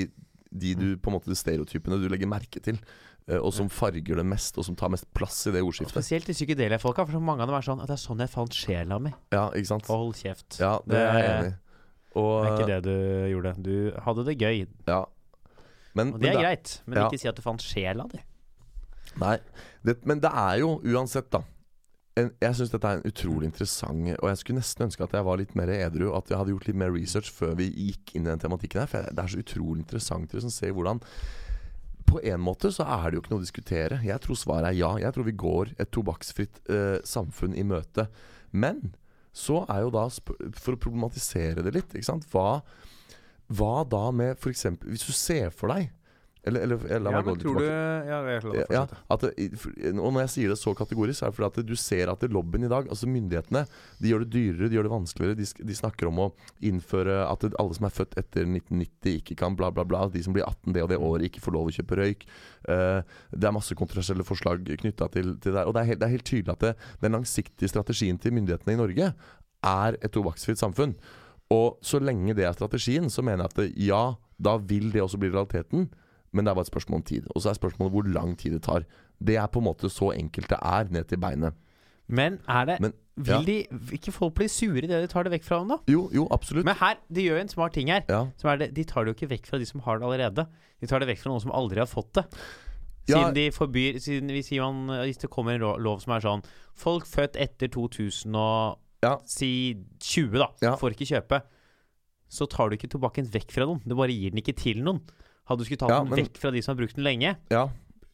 [0.54, 2.78] de du på en måte de stereotypene du legger merke til,
[3.28, 5.98] eh, og som farger det mest, og som tar mest plass i det Og ordskiftet.
[5.98, 8.56] Spesielt de psykedelia-folka, for mange av dem er sånn at det er sånn jeg fant
[8.56, 9.12] sjela mi.
[9.36, 9.90] Ja, ikke sant?
[9.92, 10.62] Hold kjeft.
[10.62, 11.58] Ja, det er jeg enig i.
[12.14, 12.96] Og, Det er ikke det du
[13.34, 13.52] gjorde.
[13.66, 13.76] Du
[14.06, 15.02] hadde det gøy, Ja.
[15.98, 16.76] Men, og det er det, greit.
[16.86, 17.08] Men ja.
[17.08, 18.22] ikke si at du fant sjela di.
[19.22, 19.38] Nei,
[19.86, 21.44] det, men det er jo uansett, da.
[22.18, 25.26] En, jeg syns dette er en utrolig interessant Og jeg skulle nesten ønske at jeg
[25.26, 26.12] var litt mer edru.
[26.14, 28.92] At jeg hadde gjort litt mer research før vi gikk inn i den tematikken her.
[28.92, 31.02] For det er så utrolig interessant å liksom se hvordan
[32.10, 34.02] På en måte så er det jo ikke noe å diskutere.
[34.06, 34.92] Jeg tror svaret er ja.
[35.02, 38.06] Jeg tror vi går et tobakksfritt eh, samfunn i møte.
[38.52, 38.92] Men
[39.34, 41.96] så er jo da, for å problematisere det litt,
[42.30, 42.62] Hva,
[43.58, 44.66] hva da med f.eks.
[44.86, 45.92] Hvis du ser for deg
[46.44, 47.64] Eller, eller, eller la Ja, men litt tror du.
[47.64, 48.82] Ja, jeg Ja,
[49.16, 49.46] at det,
[49.94, 52.26] og når jeg sier det så kategorisk, så er det fordi at du ser at
[52.28, 53.62] lobbyen i dag, altså myndighetene,
[54.04, 55.38] de gjør det dyrere, de gjør det vanskeligere.
[55.40, 56.28] De, de snakker om å
[56.60, 60.04] innføre at alle som er født etter 1990, ikke kan bla, bla, bla.
[60.12, 62.28] De som blir 18 det og det året, ikke får lov å kjøpe røyk.
[62.68, 63.00] Uh,
[63.32, 65.72] det er masse kontroversielle forslag knytta til, til det der.
[65.72, 66.76] Og det er, helt, det er helt tydelig at det,
[67.06, 69.14] den langsiktige strategien til myndighetene i Norge
[69.64, 70.98] er et tobakksfritt samfunn.
[71.54, 74.04] Og så lenge det er strategien, så mener jeg at det, ja,
[74.42, 75.92] da vil det også bli realiteten.
[76.34, 77.28] Men det er bare et spørsmål om tid.
[77.36, 78.88] Og så er spørsmålet hvor lang tid det tar.
[79.22, 81.54] Det er på en måte så enkelt det er ned til beinet.
[82.08, 83.42] Men er det Men, Vil ja.
[83.46, 85.78] de vil ikke folk bli sure idet de tar det vekk fra dem, da?
[85.88, 86.66] Jo, jo, absolutt.
[86.66, 88.02] Men her, de gjør jo en smart ting her.
[88.10, 88.26] ja.
[88.38, 90.48] Som det, de tar det jo ikke vekk fra de som har det allerede.
[90.82, 92.26] De tar det vekk fra noen som aldri har fått det.
[93.08, 93.20] Ja.
[93.20, 96.44] Siden de forbyr Siden hvis, man, hvis det kommer en lov, lov som er sånn
[96.80, 99.18] Folk født etter 2000 og Ja.
[99.30, 99.50] si
[100.00, 100.76] 20, da, Ja.
[100.80, 101.42] får ikke kjøpe.
[102.34, 103.82] Så tar du ikke tobakken vekk fra noen.
[103.86, 105.04] Du bare gir den ikke til noen.
[105.46, 107.36] Hadde du skulle tatt Ja, den men- vekk fra de som har brukt den lenge,
[107.52, 107.68] ja.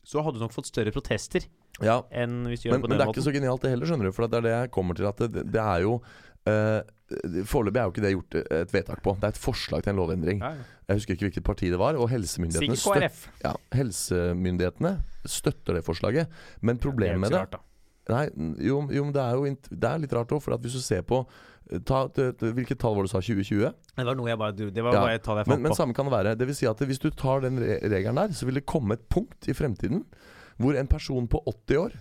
[0.03, 1.45] så hadde du nok fått større protester
[1.79, 2.01] ja.
[2.11, 2.89] enn hvis du gjør Men, det på den måten.
[2.89, 3.15] men det er måten.
[3.21, 4.11] ikke så genialt det heller, skjønner du.
[4.11, 6.01] For det er det jeg kommer til at det, det er jo
[6.49, 9.15] uh, Foreløpig er jo ikke det gjort et vedtak på.
[9.17, 10.41] Det er et forslag til en lovendring.
[10.41, 10.65] ja, ja.
[10.89, 11.95] Jeg husker ikke hvilket parti det var.
[11.97, 14.91] Og helsemyndighetene, støt, ja, helsemyndighetene
[15.25, 16.27] støtter det forslaget.
[16.61, 17.59] Men problemet med det.
[18.09, 18.25] Nei,
[18.65, 20.81] jo, jo men det er jo det er litt rart òg, for at hvis du
[20.81, 21.21] ser på
[21.85, 23.21] ta, t- t- Hvilket tall var det du sa?
[23.21, 23.73] 2020?
[23.99, 25.71] Det var noe jeg bare Det var Ja, bare et tall jeg Men, fant men
[25.71, 25.77] på.
[25.77, 26.35] samme kan det være.
[26.39, 29.05] Det vil si at hvis du tar den regelen der, så vil det komme et
[29.09, 30.05] punkt i fremtiden
[30.59, 31.93] hvor en person på 80 år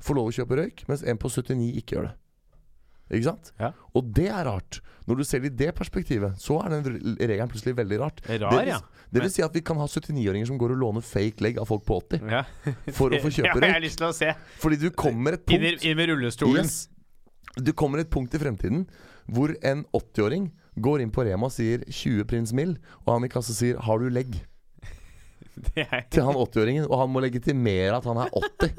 [0.00, 2.14] får lov å kjøpe røyk, mens en på 79 ikke gjør det.
[3.10, 3.52] Ikke sant?
[3.60, 3.70] Ja.
[3.94, 4.80] Og det er rart.
[5.06, 8.20] Når du ser det i det perspektivet, så er den regelen plutselig veldig rart.
[8.26, 8.80] Rar, det, vil, ja.
[9.14, 11.70] det vil si at vi kan ha 79-åringer som går og låner fake leg av
[11.70, 12.42] folk på 80 ja.
[12.96, 14.42] for å få kjøpe røyk.
[14.62, 16.66] Fordi du kommer et punkt inn med rullestolen.
[16.66, 16.88] Yes.
[17.56, 18.88] Du kommer et punkt i fremtiden
[19.30, 20.50] hvor en 80-åring
[20.82, 22.76] går inn på Rema og sier 20 prins mill,
[23.06, 24.42] og han i kassa sier 'har du legg?'
[26.12, 28.74] Til han 80-åringen, og han må legitimere at han er 80.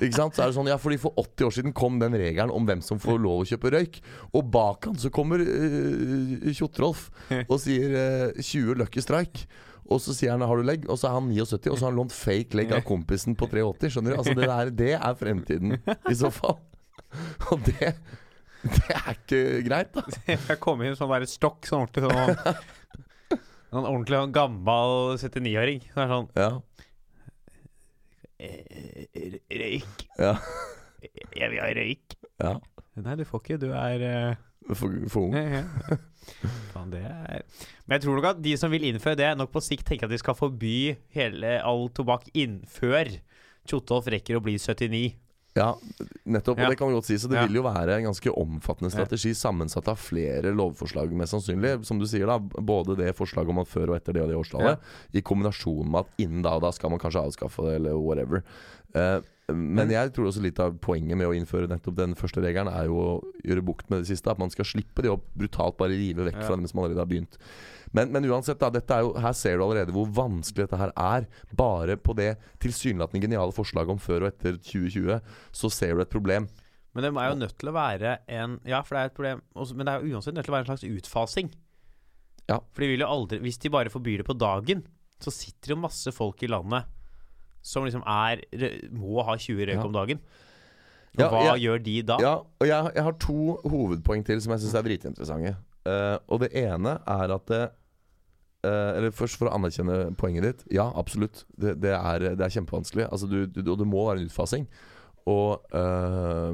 [0.00, 0.36] Ikke sant?
[0.36, 2.82] Så er det sånn, ja, fordi For 80 år siden kom den regelen om hvem
[2.84, 3.98] som får lov å kjøpe røyk.
[4.36, 7.08] Og bak han så kommer uh, Tjottrolf
[7.42, 9.48] og sier uh, 20 Lucky Strike.
[9.90, 11.90] Og så sier han 'har du legg?' Og så er han 79, og så har
[11.90, 13.90] han lånt fake legg av kompisen på 83.
[13.90, 14.18] Skjønner du?
[14.22, 16.60] Altså Det, der, det er fremtiden, i så fall.
[17.50, 17.96] Og det
[18.60, 20.02] det er ikke greit, da.
[20.50, 22.60] jeg kom inn sånn der stokk, sånn ordentlig sånn
[23.70, 25.80] En ordentlig sånn gammel 79-åring.
[25.86, 26.50] Det er sånn Ja.
[28.40, 30.06] eh, Røyk.
[30.18, 30.34] Ja.
[31.36, 32.16] Jeg vil ha røyk.
[32.42, 32.54] ja.
[33.00, 33.58] Nei, du får ikke.
[33.62, 34.34] Du er eh,
[34.74, 35.34] For, for ung.
[35.38, 35.96] ja, ja.
[36.74, 37.40] Faen, det er
[37.86, 40.12] Men jeg tror nok at de som vil innføre det, nok på sikt tenker at
[40.12, 43.08] de skal forby hele all tobakk innfør
[43.66, 45.14] Tjotolf rekker å bli 79.
[45.58, 45.72] Ja,
[46.30, 46.60] nettopp.
[46.62, 47.16] Og det kan vi godt si.
[47.18, 47.46] Så det Ja.
[47.46, 51.84] vil jo være en ganske omfattende strategi, sammensatt av flere lovforslag, mest sannsynlig.
[51.84, 52.38] Som du sier, da.
[52.38, 54.78] Både det forslaget om at før og etter det og det årstallet,
[55.12, 58.42] i kombinasjon med at innen da og da skal man kanskje avskaffe det, eller whatever.
[58.94, 59.20] Eh,
[59.54, 62.86] men jeg tror også litt av poenget med å innføre nettopp den første regelen, er
[62.88, 63.10] jo å
[63.46, 64.30] gjøre bukt med det siste.
[64.30, 66.46] At man skal slippe det å brutalt bare rive vekk Ja.
[66.48, 67.38] fra dem som allerede har begynt.
[67.92, 70.92] Men, men uansett, da, dette er jo, her ser du allerede hvor vanskelig dette her
[70.96, 71.26] er.
[71.58, 75.20] Bare på det tilsynelatende geniale forslaget om før og etter 2020,
[75.52, 76.46] så ser du et problem.
[76.94, 79.42] Men det er jo nødt til å være en Ja, for det er et problem
[79.54, 81.50] også, Men det er jo uansett nødt til å være en slags utfasing.
[82.50, 82.58] Ja.
[82.74, 84.82] For de vil jo aldri Hvis de bare forbyr det på dagen,
[85.22, 86.84] så sitter jo masse folk i landet
[87.62, 88.40] som liksom er
[88.92, 89.84] Må ha 20 røyk Ja.
[89.84, 90.20] om dagen.
[91.18, 92.16] Ja, hva jeg- gjør de da?
[92.22, 95.56] Ja, og jeg, jeg har to hovedpoeng til som jeg syns er dritinteressante.
[95.86, 97.70] Uh, og det ene er at det
[98.60, 100.64] Uh, Eller først for å anerkjenne poenget ditt.
[100.76, 101.46] Ja, absolutt.
[101.56, 103.06] Det, det, er, det er kjempevanskelig.
[103.08, 104.66] Altså, du, du, og det må være en utfasing.
[105.24, 106.52] Og, uh,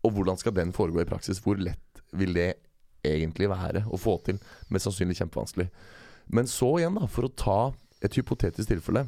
[0.00, 1.42] og hvordan skal den foregå i praksis?
[1.44, 2.54] Hvor lett vil det
[3.04, 4.40] egentlig være å få til?
[4.72, 5.68] Mest sannsynlig kjempevanskelig.
[6.32, 7.58] Men så igjen, da, for å ta
[8.00, 9.04] et hypotetisk tilfelle.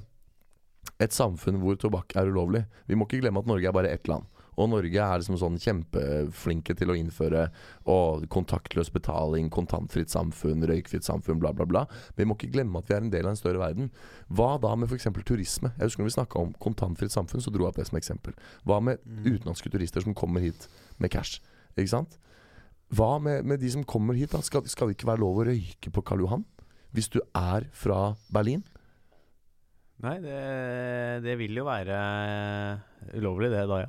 [0.98, 2.64] Et samfunn hvor tobakk er ulovlig.
[2.88, 4.26] Vi må ikke glemme at Norge er bare ett land.
[4.58, 7.44] Og Norge er liksom sånn kjempeflinke til å innføre
[7.86, 7.98] å,
[8.32, 11.84] kontaktløs betaling, kontantfritt samfunn, røykfritt samfunn, bla, bla, bla.
[12.16, 13.92] Men vi må ikke glemme at vi er en del av en større verden.
[14.26, 15.06] Hva da med f.eks.
[15.22, 15.70] turisme?
[15.76, 18.34] Jeg husker når vi snakka om kontantfritt samfunn, så dro jeg opp det som eksempel.
[18.66, 20.66] Hva med utenlandske turister som kommer hit
[20.98, 21.38] med cash?
[21.76, 22.18] Ikke sant?
[22.90, 24.32] Hva med, med de som kommer hit?
[24.34, 24.42] da?
[24.42, 26.42] Skal, skal det ikke være lov å røyke på Karl Johan?
[26.96, 28.64] Hvis du er fra Berlin?
[30.04, 30.34] Nei, det,
[31.24, 31.96] det vil jo være
[33.18, 33.88] ulovlig, det da, ja.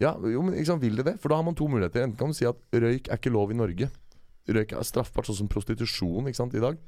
[0.00, 1.16] Ja, jo, men ikke sant, vil det det?
[1.20, 2.06] For da har man to muligheter.
[2.06, 3.90] Enten kan du si at røyk er ikke lov i Norge.
[4.48, 6.78] Røyk er straffbart, sånn som prostitusjon ikke sant, i dag.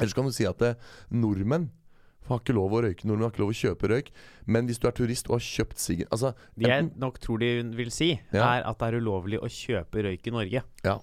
[0.00, 0.72] Eller så kan du si at det,
[1.14, 1.68] nordmenn
[2.26, 3.06] har ikke lov å røyke.
[3.06, 4.10] Nordmenn har ikke lov å kjøpe røyk.
[4.50, 7.52] Men hvis du er turist og har kjøpt siggen Altså, Det jeg nok tror de
[7.78, 8.42] vil si, Ja.
[8.58, 10.62] er at det er ulovlig å kjøpe røyk i Norge.
[10.82, 10.98] Ja.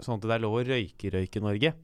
[0.00, 1.74] Sånn at det er lov å røyke røyk i Norge,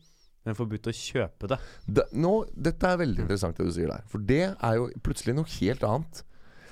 [0.45, 1.59] men forbudt å kjøpe det.
[1.87, 4.07] det, nå, Dette er veldig interessant det du sier der.
[4.13, 6.25] For det er jo plutselig noe helt annet.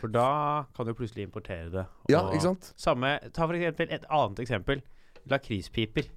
[0.03, 0.29] For da
[0.77, 1.87] kan du plutselig importere det.
[2.11, 2.73] Ja, ikke sant?
[2.81, 4.83] Samme, ta for eksempel et annet eksempel.
[5.31, 6.09] Lakrispiper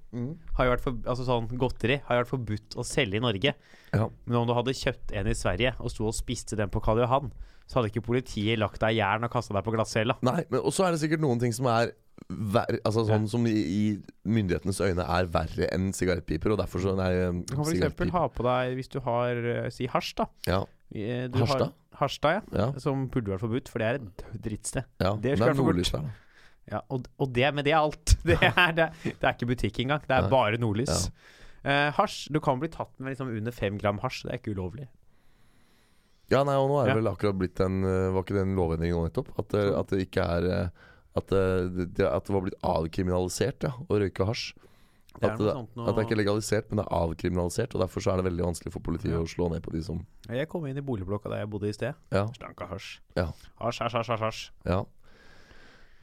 [0.56, 3.52] har jo vært for, altså sånn godteri har jo vært forbudt å selge i Norge.
[3.94, 4.08] Ja.
[4.26, 7.04] Men om du hadde kjøpt en i Sverige og sto og spiste den på Karl
[7.04, 7.30] Johan,
[7.66, 10.18] så hadde ikke politiet lagt deg i jern og kasta deg på glattcella.
[10.26, 11.94] Nei, men også er det sikkert noen ting som er
[12.28, 17.10] ver altså sånn som i, myndighetenes øyne er verre enn sigarettpiper, og derfor så Nei,
[17.46, 18.10] Du kan f.eks.
[18.16, 20.28] ha på deg, hvis du har eh, si hasj, da.
[20.50, 20.62] Ja,
[20.94, 21.72] Eh, Du Harstad?
[21.72, 22.58] Har, Harstad, ja.
[22.60, 24.84] ja, Som burde vært forbudt, for det er et drittsted.
[25.02, 25.16] ja.
[25.18, 25.90] Det skal er forbudt.
[25.92, 26.04] der.
[26.70, 28.12] Ja, og, og det, men det er alt.
[28.26, 30.04] Det er, det, det er ikke butikk engang.
[30.06, 30.30] Det er Nei.
[30.30, 31.08] bare nordlys.
[31.66, 32.28] Eh, hasj.
[32.30, 34.22] Du kan bli tatt med liksom under fem gram hasj.
[34.28, 34.86] Det er ikke ulovlig.
[36.30, 38.94] Ja, nei, og nå er det vel akkurat blitt en Var ikke det en lovendring
[38.94, 39.28] nå nettopp?
[39.42, 40.70] At, at det ikke er
[41.16, 41.42] at det,
[41.96, 44.52] det, at det var blitt avkriminalisert ja, å røyke hasj.
[45.16, 45.86] Det At det, noe...
[45.88, 47.72] at det er ikke legalisert, men det er avkriminalisert.
[47.72, 49.22] Og Derfor så er det veldig vanskelig for politiet Ja.
[49.24, 51.76] å slå ned på de som Jeg kom inn i boligblokka der jeg bodde i
[51.76, 51.96] sted.
[52.12, 52.26] Ja.
[52.36, 52.98] Stanka hasj.
[53.16, 53.30] Ja.
[53.62, 54.42] Hasj, hasj, hasj, hasj, hasj.
[54.68, 54.82] ja.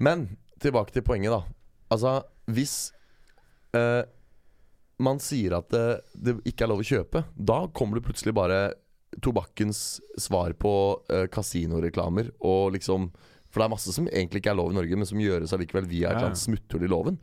[0.02, 0.26] Men
[0.64, 1.44] tilbake til poenget, da.
[1.94, 2.16] Altså,
[2.50, 2.74] hvis
[3.78, 4.02] eh,
[5.04, 5.86] man sier at det,
[6.18, 8.64] det ikke er lov å kjøpe, da kommer det plutselig bare
[9.22, 10.74] tobakkens svar på
[11.14, 13.12] eh, kasinoreklamer og liksom
[13.54, 15.86] For det er masse som egentlig ikke er lov i Norge, men som gjøres allikevel
[15.90, 17.20] via et eller annet smutthull i loven.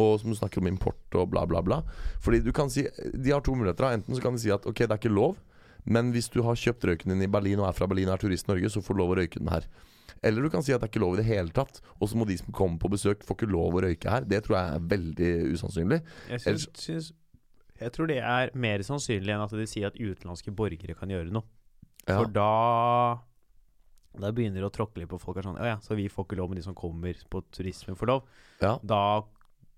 [0.00, 1.82] Og som du snakker om import og bla, bla, bla.
[2.24, 3.88] Fordi du kan si De har to muligheter.
[3.96, 5.36] Enten så kan de si at ok, det er ikke lov,
[5.84, 8.24] men hvis du har kjøpt røyken din i Berlin og er fra Berlin og er
[8.24, 9.68] turist i Norge, så får du lov å røyke den her.
[10.24, 12.18] Eller du kan si at det er ikke lov i det hele tatt, og så
[12.18, 14.26] må de som kommer på besøk, få ikke lov å røyke her.
[14.26, 16.00] Det tror jeg er veldig usannsynlig.
[16.32, 17.12] Jeg, syns, synes,
[17.78, 21.30] jeg tror det er mer sannsynlig enn at de sier at utenlandske borgere kan gjøre
[21.36, 21.46] noe.
[22.06, 22.18] Ja.
[22.18, 22.50] For da
[24.20, 25.40] Da begynner det å tråkke litt på folk.
[25.40, 28.12] Er sånn, ja, så vi får ikke lov, men de som kommer på turisme, får
[28.12, 28.24] lov.
[28.62, 28.76] Ja.
[28.82, 29.24] Da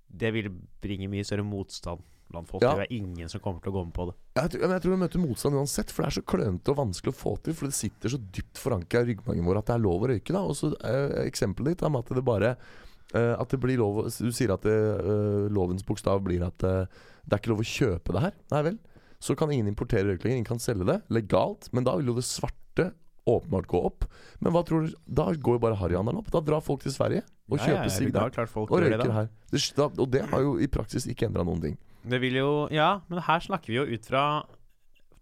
[0.08, 0.48] Det vil
[0.80, 2.00] bringe mye større motstand
[2.32, 2.62] blant folk.
[2.64, 2.74] Ja.
[2.76, 4.14] Det er ingen som kommer til å gå med på det.
[4.38, 7.12] Jeg tror, jeg tror vi møter motstand uansett, for det er så klønete og vanskelig
[7.12, 7.56] å få til.
[7.56, 10.36] For det sitter så dypt forankra i ryggmargen vår at det er lov å røyke.
[10.36, 14.02] da Og så eh, Eksempelet ditt med at det bare eh, At det blir lov
[14.12, 16.84] Du sier at det, eh, lovens bokstav blir at eh,
[17.28, 18.38] det er ikke lov å kjøpe det her.
[18.54, 18.78] Nei vel.
[19.20, 20.38] Så kan ingen importere røyk lenger.
[20.40, 21.68] Ingen kan selge det legalt.
[21.76, 22.92] Men da vil jo det svarte
[23.28, 24.06] åpenbart gå opp.
[24.40, 26.30] Men hva tror du Da går jo bare harryhandelen opp.
[26.34, 28.28] Da drar folk til Sverige og Ja, kjøper sigg der.
[28.28, 29.28] er Og røyker det her.
[29.50, 31.78] Det, da, og det har jo i praksis ikke endra noen ting.
[32.08, 34.44] Det vil jo Ja, men her snakker vi jo ut fra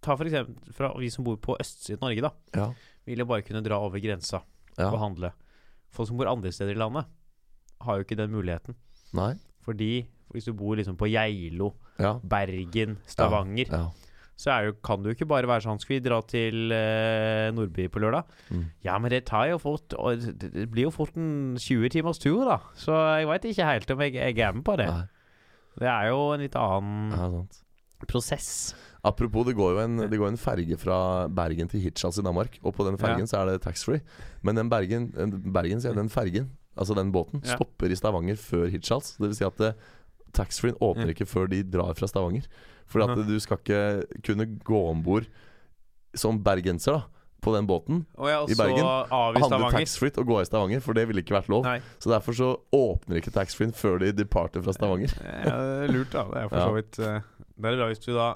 [0.01, 2.31] Ta for eksempel fra vi som bor på østsiden av Norge, da.
[2.55, 2.67] Ja.
[3.07, 4.43] Vil jo bare kunne dra over grensa
[4.77, 4.91] ja.
[4.91, 5.31] og handle.
[5.89, 7.07] Folk som bor andre steder i landet,
[7.81, 8.77] har jo ikke den muligheten.
[9.17, 9.33] Nei.
[9.65, 12.19] Fordi hvis du bor liksom på Geilo, Ja.
[12.21, 13.89] Bergen, Stavanger, Ja.
[14.37, 17.99] Så jo, kan du ikke bare være sånn Skal vi dra til eh, Nordby på
[18.03, 18.27] lørdag?
[18.53, 18.65] Mm.
[18.85, 22.43] Ja, men det tar jo fort og Det blir jo fort en 20 timers tur,
[22.45, 22.59] da.
[22.77, 24.85] Så jeg veit ikke helt om jeg, jeg er med på det.
[24.93, 25.07] Nei.
[25.81, 28.75] Det er jo en litt annen Ja, prosess.
[29.07, 30.97] Apropos, det går jo en, det går en ferge fra
[31.31, 32.57] Bergen til Hirtshals i Danmark.
[32.63, 33.29] Og på den fergen Ja.
[33.29, 34.01] så er det taxfree.
[34.43, 35.09] Men den Bergen,
[35.53, 37.55] Bergen sier den fergen, altså den båten, Ja.
[37.55, 39.15] stopper i Stavanger før Hirtshals.
[39.17, 39.75] Det vil si at det-
[40.33, 42.45] taxfree-en åpner ikke før de drar fra Stavanger.
[42.87, 43.83] For at du skal ikke
[44.23, 45.27] kunne gå om bord
[46.17, 47.05] som bergenser da
[47.43, 48.01] på den båten.
[48.17, 48.87] Og ja, I Bergen,
[49.37, 51.67] Handle taxfree og gå i Stavanger, for det ville ikke vært lov.
[51.67, 51.77] Nei.
[52.01, 55.13] Så derfor så åpner ikke taxfree-en før de departer fra Stavanger.
[55.21, 56.25] Ja, det er lurt, da.
[56.31, 57.19] Det er for så vidt eh,
[57.53, 58.29] Det er bra hvis du da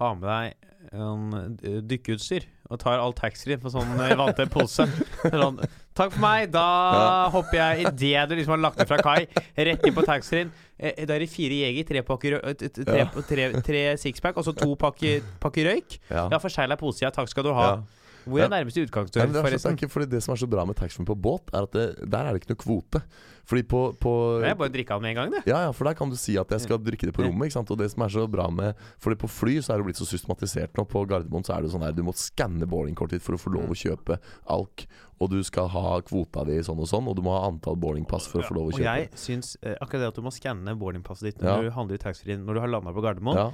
[0.00, 4.86] har med deg en eh, dykkeutstyr og tar all taxfree på sånn vante vanntett pose.
[5.44, 5.60] Sånn,
[5.96, 7.28] Takk for meg, da Ja.
[7.32, 9.26] hopper jeg idet du liksom har lagt det fra kai,
[9.56, 10.50] rett inn på taxfree-en.
[10.78, 14.52] Eh, Da er det fire jeger, tre pakker eh, tre, tre, tre sixpack og så
[14.56, 15.98] to pakker, pakker røyk.
[16.10, 16.28] Ja.
[16.28, 17.00] har forsegla pose.
[17.10, 17.68] Takk skal du ha.
[17.70, 17.82] Ja.
[18.26, 18.48] Hvor er Ja.
[18.50, 21.14] nærmeste utgangsdør, men det, er ikke fordi det som er så bra med taxfree på
[21.14, 23.02] båt, er at det, der er det ikke noe kvote.
[23.46, 24.12] Fordi på, på
[24.42, 25.42] Det er bare å drikke av med en gang, det.
[25.46, 27.46] Ja, ja, for der kan du si at jeg skal drikke det på rommet.
[27.46, 27.70] ikke sant?
[27.70, 30.06] Og det som er så bra med Fordi på fly så er det blitt så
[30.10, 30.82] systematisert nå.
[30.90, 33.52] På Gardermoen så er det sånn her du må skanne boardingkortet ditt for å få
[33.54, 34.18] lov å kjøpe
[34.50, 34.86] alk.
[35.20, 38.26] Og du skal ha kvota di sånn og sånn, og du må ha antall boardingpass
[38.26, 38.96] for å få lov å Og kjøpe.
[38.98, 41.62] jeg syns eh, akkurat det at du må skanne boardingpasset ditt når Ja.
[41.62, 43.50] du handler i taxfree når du har landa på Gardermoen Ja,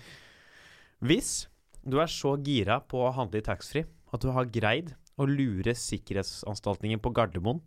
[1.02, 1.46] Hvis
[1.84, 5.74] du er så gira på å handle i taxfree at du har greid å lure
[5.76, 7.60] sikkerhetsanstaltningen på Gardermoen,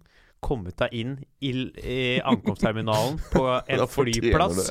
[0.45, 4.67] kommet deg inn i, i ankomstterminalen på en flyplass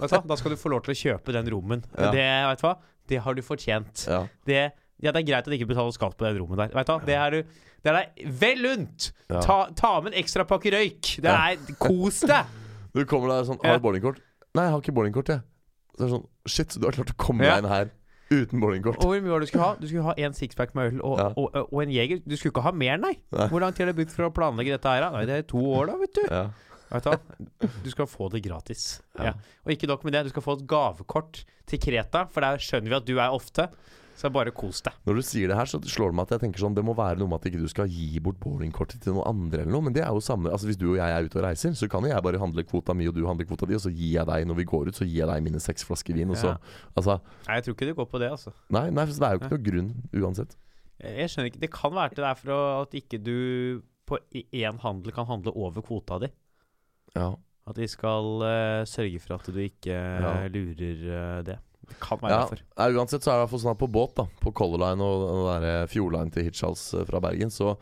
[0.00, 1.84] vet Da skal du få lov til å kjøpe den rommen.
[1.94, 2.10] Ja.
[2.14, 2.74] Det, vet du hva,
[3.10, 4.06] det har du fortjent.
[4.10, 4.60] ja, Det,
[5.02, 6.74] ja, det er greit at du ikke betaler skatt på det rommet der.
[6.76, 9.10] Vet du hva, Det er, du, det er deg vel unt!
[9.28, 11.16] Ta, ta med en ekstra pakke røyk.
[11.24, 12.54] Det er Kos deg!
[12.96, 14.22] Du kommer der sånn Har du boardingkort?
[14.56, 15.42] Nei, jeg har ikke boardingkort, jeg.
[15.98, 17.90] Det er sånn Shit, du har klart å komme deg inn her
[18.30, 18.96] uten bowlingkort.
[18.98, 19.74] Og hvor mye var det du skulle ha?
[19.80, 21.26] Du skulle ha en sixpack med øl og, Ja.
[21.36, 22.22] og, og, og en jeger.
[22.26, 23.14] Du skulle ikke ha mer, nei.
[23.32, 23.48] Nei.
[23.52, 25.06] Hvor lang tid har det brukt for å planlegge dette her?
[25.14, 26.22] Nei, det er to år, da, vet du.
[26.30, 26.44] Ja.
[26.90, 27.66] Vet du?
[27.84, 29.00] Du skal få det gratis.
[29.18, 29.30] Ja.
[29.30, 29.34] Ja.
[29.66, 32.92] Og ikke nok med det, du skal få et gavekort til Kreta, for der skjønner
[32.92, 33.68] vi at du er ofte.
[34.16, 34.94] Så bare kos deg.
[35.04, 36.94] Når du sier det her, så slår det meg at jeg tenker sånn Det må
[36.96, 39.84] være noe med at ikke du skal gi bort bowlingkortet til noen andre eller noe.
[39.84, 41.88] Men det er jo samme Altså Hvis du og jeg er ute og reiser, så
[41.92, 44.14] kan jo jeg bare handle kvota mi, og du handler kvota di, og så gir
[44.16, 46.40] jeg deg når vi går ut, så gir jeg deg mine seks flasker vin, og
[46.40, 46.56] så Ja.
[46.96, 48.54] Altså Nei, jeg tror ikke det går på det, altså.
[48.72, 49.90] Nei, nei, for det er jo ikke noe grunn
[50.22, 50.56] uansett.
[50.96, 53.36] Jeg skjønner ikke Det kan være til det er for at ikke du
[54.06, 56.30] på én handel kan handle over kvota di.
[57.16, 57.34] Ja.
[57.66, 60.46] At de skal uh, sørge for at du ikke eh, Ja.
[60.46, 61.58] lurer uh, det.
[61.86, 62.42] Det kan være ja.
[62.42, 62.62] derfor.
[62.80, 64.82] Nei, uansett så er det i hvert fall sånn at på båt, da på Color
[64.82, 67.76] Line og den der Fjordline til Hirtshals eh, fra Bergen, så,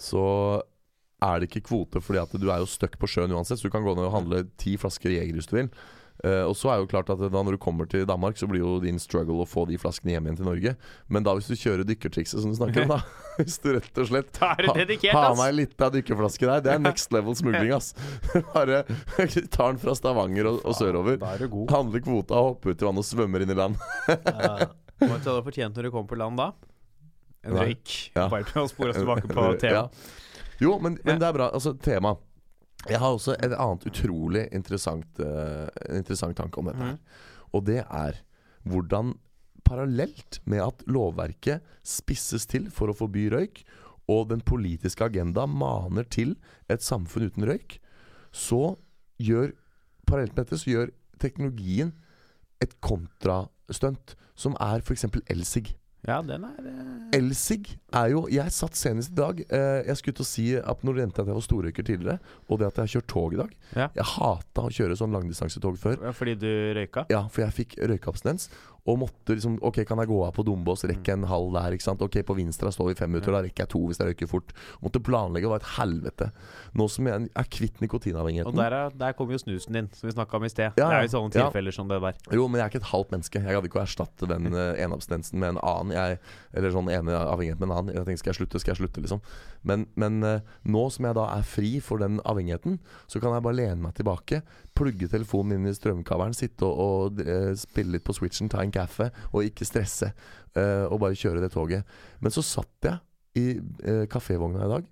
[0.00, 0.24] så
[1.20, 3.74] er det ikke kvote fordi at du er jo stuck på sjøen uansett, så du
[3.74, 5.72] kan gå ned og handle ti flasker Jeger hvis du vil.
[6.24, 8.60] Eh, og så er jo klart at da når du kommer til Danmark, så blir
[8.60, 10.74] jo din struggle å få de flaskene hjem igjen til Norge.
[11.08, 13.00] Men da hvis du kjører dykkertrikset som du snakker om, da
[13.40, 16.64] Hvis du rett og slett Ha- dedikert, Ha meg litt av dykkerflaske der.
[16.66, 17.94] Det er next level smugling, ass.
[18.54, 18.82] Bare
[19.54, 21.16] tar den fra Stavanger og, og sørover.
[21.16, 21.46] Er.
[21.72, 23.78] Handler kvota, hopper ut i vannet og svømmer inn i land.
[24.10, 24.18] Hva
[24.60, 26.50] uh, hadde du fortjent når du kommer på land da?
[27.48, 27.94] En røyk.
[28.12, 28.26] Ja.
[28.28, 29.86] Bare til å spore oss tilbake på Ja.
[30.60, 31.48] Jo, men, men det er bra.
[31.56, 32.18] Altså, tema.
[32.88, 36.80] Jeg har også en annet utrolig interessant, uh, interessant tanke om dette.
[36.80, 36.98] her Mhm.
[37.52, 38.22] Og det er
[38.64, 39.14] hvordan
[39.64, 43.64] parallelt med at lovverket spisses til for å forby røyk,
[44.10, 46.34] og den politiske agenda maner til
[46.68, 47.78] et samfunn uten røyk,
[48.32, 48.76] så
[49.20, 49.52] gjør
[50.06, 50.90] parallelt med dette så gjør
[51.22, 51.92] teknologien
[52.60, 55.06] et kontrastunt, som er f.eks.
[55.30, 55.74] elsig.
[56.08, 60.16] Ja, den er eh, Elsig er jo Jeg satt senest i dag eh, Jeg skulle
[60.16, 62.16] til å si at når det endte at jeg var storrøyker tidligere,
[62.48, 63.88] og det at jeg har kjørt tog i dag Ja.
[63.98, 66.00] Jeg hata å kjøre sånn langdistansetog før.
[66.16, 66.48] Fordi du
[66.78, 67.04] røyka?
[67.12, 68.48] Ja, for jeg fikk røykeabstinens.
[68.88, 71.84] Og måtte liksom Ok, kan jeg gå av på Dombås, rekke en halv der, ikke
[71.84, 72.00] sant.
[72.02, 74.52] Ok, på Vinstra står vi fem minutter, da rekker jeg to hvis jeg røyker fort.
[74.82, 76.30] Måtte planlegge, det var et helvete.
[76.74, 80.08] Nå som jeg er kvitt Og nikotinavhengigheten der, er- der kommer jo snusen din, som
[80.08, 80.72] vi snakka om i sted.
[80.80, 81.50] Ja, det er jo sånne Ja.
[81.50, 82.14] tilfeller som det der.
[82.32, 83.42] Jo, men jeg er ikke et halvt menneske.
[83.44, 85.92] Jeg gadd ikke å erstatte den uh, ene abstinensen med en annen.
[85.92, 86.18] Jeg,
[86.54, 87.94] eller sånn ene avhengighet med en annen.
[87.94, 89.20] Jeg tenkte skal jeg slutte, skal jeg slutte, liksom.
[89.62, 93.42] Men, men uh, nå som jeg da er fri for den avhengigheten, så kan jeg
[93.44, 94.40] bare lene meg tilbake,
[94.74, 96.78] plugge telefonen inn i strømkabelen, sitte og,
[97.14, 100.12] og uh, spille litt på switchen, ta en kaffe, og ikke stresse.
[100.56, 101.84] eh, og bare kjøre det toget.
[102.20, 102.98] Men så satt jeg
[103.38, 104.84] i uh, kafévogna i dag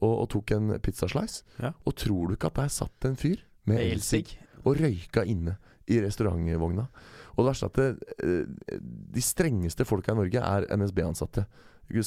[0.00, 1.72] og, og tok en pizzaslice, Ja.
[1.84, 5.56] og tror du ikke at der satt en fyr med elsig og røyka inne
[5.90, 6.86] i restaurantvogna.
[7.34, 8.78] Og det verste er at det, eh,
[9.16, 11.46] de strengeste folka i Norge er NSB-ansatte.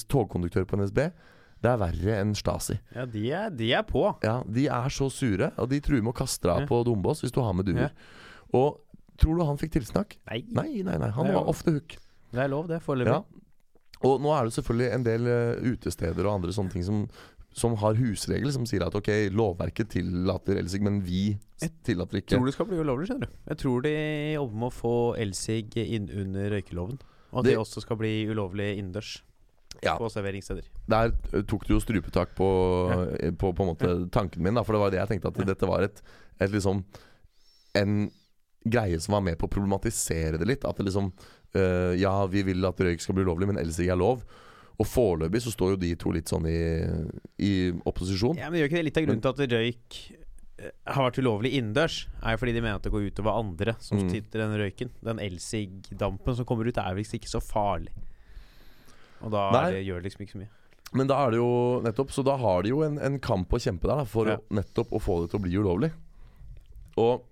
[0.08, 1.00] Togkonduktør på NSB.
[1.62, 2.78] Det er verre enn Stasi.
[2.96, 4.06] Ja, de er, de er på.
[4.24, 6.68] Ja, De er så sure, og de truer med å kaste deg av Ja.
[6.68, 7.90] på Dombås hvis du har med duer.
[7.90, 7.90] Ja.
[8.54, 8.80] Og
[9.18, 10.18] tror du han fikk tilsnakk?
[10.30, 11.10] Nei, Nei, nei, nei.
[11.16, 11.96] Han var ofte hook.
[12.32, 12.82] det er lov, det.
[12.84, 13.14] Foreløpig.
[13.14, 13.24] Ja.
[14.06, 17.06] Og nå er det selvfølgelig en del uh, utesteder og andre sånne ting som,
[17.56, 21.38] som har husregler som sier at ok, lovverket tillater elsig, men vi
[21.88, 22.36] tillater ikke.
[22.36, 23.38] Jeg tror det skal bli ulovlig, skjønner du.
[23.54, 23.94] Jeg tror de
[24.36, 24.94] jobber med å få
[25.24, 27.00] elsig inn under røykeloven.
[27.32, 29.22] Og at det, Det- også skal bli ulovlig innendørs
[29.84, 29.98] Ja.
[30.00, 30.68] på serveringssteder.
[30.88, 32.46] Der eh, tok du jo strupetak på,
[32.92, 33.32] ja.
[33.32, 35.46] på, på en måte tanken min, da, for det var det jeg tenkte at Ja.
[35.54, 36.02] dette var et,
[36.40, 36.84] et liksom
[37.76, 38.10] En
[38.66, 40.66] greie som var med på å problematisere det litt.
[40.66, 41.12] At det liksom
[41.56, 44.24] uh, Ja, vi vil at røyk skal bli ulovlig, men elsig er lov.
[44.76, 46.58] Og foreløpig så står jo de to litt sånn i,
[47.40, 47.52] i
[47.88, 48.36] opposisjon.
[48.42, 50.00] Ja, men Gjør ikke det litt av grunnen til at røyk
[50.60, 52.00] eh, har vært ulovlig innendørs?
[52.20, 54.10] Er jo fordi de mener at det går utover andre som Mm.
[54.18, 54.92] i den røyken.
[55.06, 57.94] Den elsig-dampen som kommer ut, er visst ikke så farlig.
[59.24, 60.52] Og da er det, gjør det liksom ikke så mye.
[60.96, 61.48] Men da er det jo
[61.84, 64.36] nettopp Så da har de jo en, en kamp å kjempe der da, for Ja.
[64.54, 65.90] nettopp å få det til å bli ulovlig.
[67.02, 67.24] Og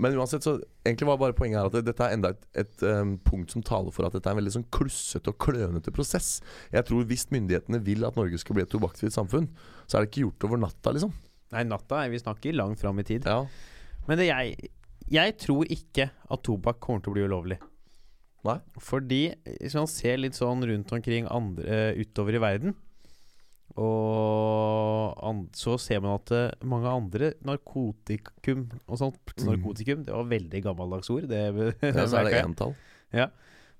[0.00, 3.14] men uansett, så egentlig var bare poenget her at dette er enda et, et um,
[3.26, 6.38] punkt som taler for at dette er en veldig sånn klussete og klønete prosess.
[6.72, 9.50] Jeg tror hvis myndighetene vil at Norge skal bli et tobakksfritt samfunn,
[9.84, 11.12] så er det ikke gjort over natta, liksom.
[11.52, 13.26] Nei, natta er vi snakker langt fram i tid.
[13.28, 13.42] Ja.
[14.08, 14.70] Men det jeg
[15.10, 17.56] Jeg tror ikke at tobakk kommer til å bli ulovlig.
[18.46, 18.60] Nei.
[18.80, 19.24] Fordi
[19.58, 22.76] hvis man ser litt sånn rundt omkring andre, utover i verden
[23.78, 29.46] Og så ser man at eh, mange andre narkotikum og sånt Mm.
[29.46, 31.22] Narkotikum, det var veldig gammeldags ord.
[31.30, 32.74] Det, det ja så er det entall.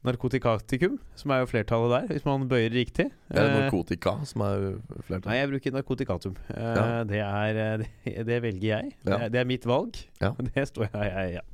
[0.07, 3.11] Narkotikatikum, som er jo flertallet der, hvis man bøyer riktig.
[3.29, 4.63] Det er det narkotika som er
[5.05, 5.27] flertallet?
[5.29, 6.39] Nei, jeg bruker narkotikatum.
[6.55, 6.87] Eh, Ja.
[7.05, 8.95] det, er, eh, det, det velger jeg.
[9.05, 9.19] Ja.
[9.29, 10.01] Det, er, mitt valg.
[10.23, 10.33] Ja.
[10.55, 11.45] Det står jeg, jeg ja.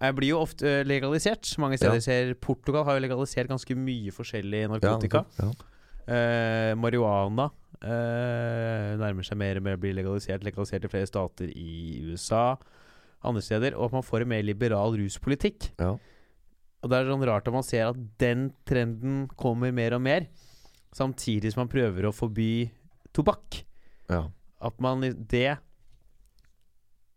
[0.00, 1.50] Jeg blir jo ofte eh, legalisert.
[1.58, 2.04] Mange steder Ja.
[2.06, 5.24] ser Portugal har jo legalisert ganske mye forskjellig narkotika.
[5.40, 5.50] Ja,
[6.10, 7.50] Eh, marihuana
[7.82, 10.44] eh, nærmer seg mer og mer å bli legalisert.
[10.46, 12.56] Legalisert i flere stater i USA,
[13.24, 13.76] andre steder.
[13.78, 15.72] Og at man får en mer liberal ruspolitikk.
[15.80, 15.96] ja.
[16.80, 20.24] Og det er sånn rart at man ser at den trenden kommer mer og mer,
[20.96, 22.70] samtidig som man prøver å forby
[23.12, 23.64] tobakk.
[24.08, 24.22] ja.
[24.62, 25.58] At man Det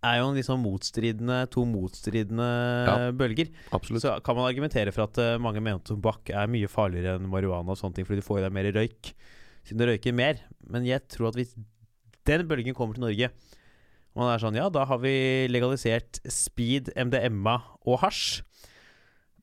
[0.03, 2.47] er jo en sånn motstridende to motstridende
[2.87, 3.11] Ja.
[3.11, 3.49] bølger.
[3.71, 4.01] Absolutt.
[4.03, 7.29] Så kan man argumentere for at eh, mange mener at tobakk er mye farligere enn
[7.29, 9.13] marihuana og sånne ting, fordi du får i deg mer røyk
[9.63, 10.39] siden det røyker mer.
[10.69, 11.53] Men jeg tror at hvis
[12.27, 13.29] den bølgen kommer til Norge,
[14.13, 15.13] og man er sånn Ja, da har vi
[15.49, 17.55] legalisert speed, MDMA
[17.89, 18.41] og hasj.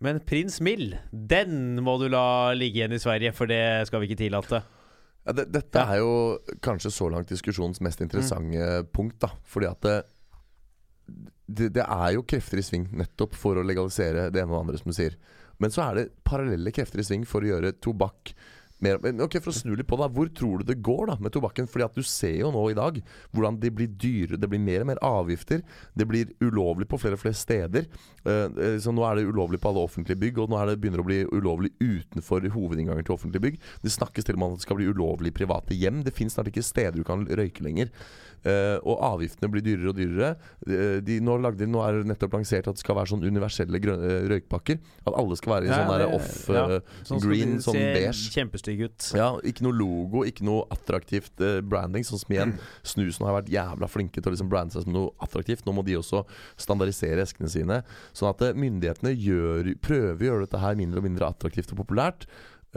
[0.00, 3.58] Men Prins Mill, den må du la ligge igjen i Sverige, for det
[3.88, 4.62] skal vi ikke tillate.
[5.26, 5.90] Ja, det, dette Ja.
[5.92, 9.18] er jo kanskje så langt diskusjonens mest interessante punkt.
[9.20, 9.98] da Fordi at det,
[11.50, 14.62] det, det er jo krefter i sving nettopp for å legalisere det ene og det
[14.64, 15.18] andre, som du sier.
[15.60, 18.32] Men så er det parallelle krefter i sving for å gjøre tobakk
[18.82, 21.16] mer men Ok, For å snu litt på det, hvor tror du det går da
[21.20, 21.68] med tobakken?
[21.70, 23.00] Fordi at du ser jo nå i dag
[23.34, 25.62] hvordan det blir dyrere, det blir mer og mer avgifter.
[25.96, 27.86] Det blir ulovlig på flere og flere steder.
[28.24, 31.02] Eh, så nå er det ulovlig på alle offentlige bygg, og nå er det begynner
[31.04, 33.60] å bli ulovlig utenfor hovedinnganger til offentlige bygg.
[33.84, 36.02] Det snakkes til og med om at det skal bli ulovlig i private hjem.
[36.06, 37.90] Det finnes snart ikke steder du kan røyke lenger.
[38.40, 40.30] Eh, og avgiftene blir dyrere og dyrere.
[40.64, 43.80] Eh, de, nå, lagde, nå er det nettopp lansert at det skal være sånn universelle
[43.84, 44.78] grøn, eh, røykpakker.
[45.04, 46.64] At alle skal være i Ja, sånn der det- off ja.
[46.78, 48.30] eh, Sånn green, sånn beige.
[48.80, 49.08] Ut.
[49.16, 52.06] Ja, ikke noe logo, ikke noe attraktivt eh, branding.
[52.06, 52.54] Sånn som igjen
[52.86, 55.66] Snusen har vært jævla flinke til å liksom brande seg som noe attraktivt.
[55.66, 56.22] Nå må de også
[56.60, 57.82] standardisere eskene sine.
[58.16, 61.82] Sånn at eh, myndighetene gjør, prøver å gjøre dette her mindre og mindre attraktivt og
[61.82, 62.28] populært.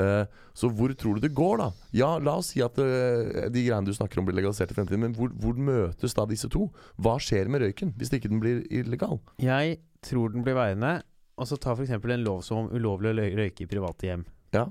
[0.02, 0.26] Eh,
[0.58, 1.70] så hvor tror du det går, da?
[1.94, 5.04] Ja, la oss si at eh, de greiene du snakker om blir legalisert i fremtiden,
[5.06, 6.68] men hvor, hvor møtes da disse to?
[7.02, 9.20] Hva skjer med røyken hvis ikke den blir illegal?
[9.42, 11.02] Jeg tror den blir værende.
[11.42, 11.96] Og så ta f.eks.
[11.98, 14.26] en lov som ulovlig å røyke i private hjem.
[14.54, 14.68] Ja.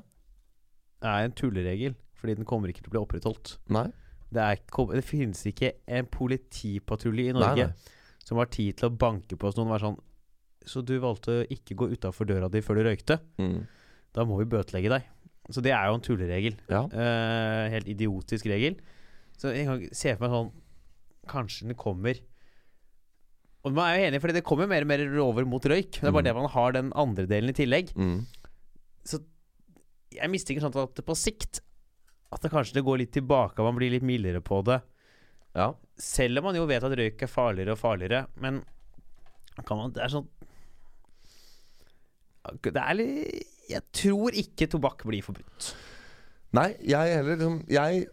[1.02, 3.56] Er en tulleregel, fordi den kommer ikke til å bli opprettholdt.
[3.74, 3.88] Nei?
[4.32, 4.60] Det, er,
[4.94, 7.90] det finnes ikke en politipatrulje i Norge nei.
[8.24, 9.98] som har tid til å banke på oss noen og være sånn
[10.64, 13.18] Så du valgte å ikke gå utafor døra di før du røykte?
[13.42, 13.66] Mm.
[14.14, 15.08] Da må vi bøtelegge deg.
[15.50, 16.54] Så det er jo en tulleregel.
[16.70, 16.84] Ja.
[16.86, 18.76] Eh, helt idiotisk regel.
[19.36, 20.52] Så jeg kan se for meg sånn
[21.32, 22.18] Kanskje den kommer
[23.64, 25.98] Og man er jo enig, for det kommer mer og mer over mot røyk.
[26.00, 26.28] Det er bare Mm.
[26.30, 27.92] det man har den andre delen i tillegg.
[27.94, 28.24] Mm.
[30.16, 31.60] Jeg mistenker sånn at på sikt
[32.32, 34.80] At det kanskje det går litt tilbake, og man blir litt mildere på det.
[35.54, 35.72] ja.
[36.00, 38.26] Selv om man jo vet at røyk er farligere og farligere.
[38.40, 38.62] Men
[39.66, 40.28] kan man Det er sånn
[42.64, 45.74] Det er litt Jeg tror ikke tobakk blir forbudt.
[46.56, 48.06] Nei, jeg heller liksom, Jeg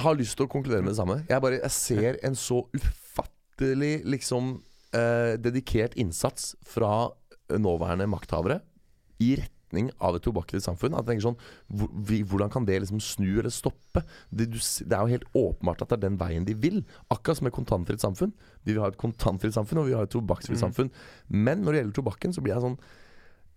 [0.00, 1.18] har lyst til å konkludere med det samme.
[1.28, 4.54] Jeg bare Jeg ser en så ufattelig liksom
[4.96, 7.10] eh, dedikert innsats fra
[7.52, 8.60] nåværende makthavere
[9.20, 9.34] i
[9.72, 10.94] retning av et tobakkfritt samfunn.
[10.94, 14.02] At jeg tenker sånn Hvordan kan det liksom snu eller stoppe?
[14.30, 16.82] Det, det er jo helt åpenbart at det er den veien de vil.
[17.10, 18.32] Akkurat som et kontantfritt samfunn.
[18.64, 20.64] Vi vil ha et kontantfritt samfunn, og vi vil ha et tobakksfritt Mm.
[20.72, 20.90] samfunn.
[21.28, 22.78] Men når det gjelder tobakken, så blir jeg sånn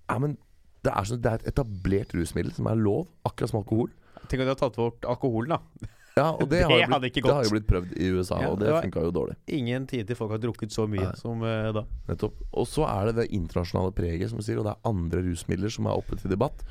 [0.10, 0.38] Ja, men
[0.84, 3.90] det er, sånn, det er et etablert rusmiddel som er lov, akkurat som alkohol.
[4.30, 5.88] Tenk om de har tatt bort alkoholen, da.
[6.16, 8.38] Ja, og det, Det har, jo blitt, ikke det har jo blitt prøvd i USA,
[8.40, 9.34] Ja, og det det funka jo dårlig.
[9.52, 11.16] Ingen tid til folk har drukket så mye Nei.
[11.20, 11.84] som uh, da.
[12.08, 12.38] Nettopp.
[12.56, 15.74] Og så er det det internasjonale preget, som du sier, og det er andre rusmidler
[15.76, 16.64] som er oppe til debatt.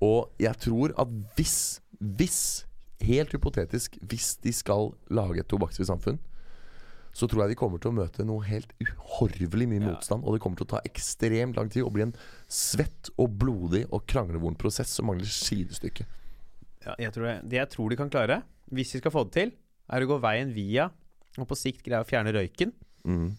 [0.00, 1.58] Og jeg tror at hvis,
[2.00, 2.40] hvis,
[3.04, 6.16] helt hypotetisk, hvis de skal lage et tobakksfritt samfunn,
[7.16, 9.92] så tror jeg de kommer til å møte noe helt uhorvelig mye Ja.
[9.92, 10.24] motstand.
[10.24, 12.16] Og det kommer til å ta ekstremt lang tid og bli en
[12.48, 16.08] svett og blodig og kranglevond prosess som mangler sidestykke.
[16.84, 18.42] Ja, jeg tror det, det jeg tror de kan klare,
[18.72, 19.52] hvis vi skal få det til,
[19.90, 20.88] er å gå veien via
[21.38, 22.72] og på sikt greie å fjerne røyken,
[23.06, 23.36] Mm.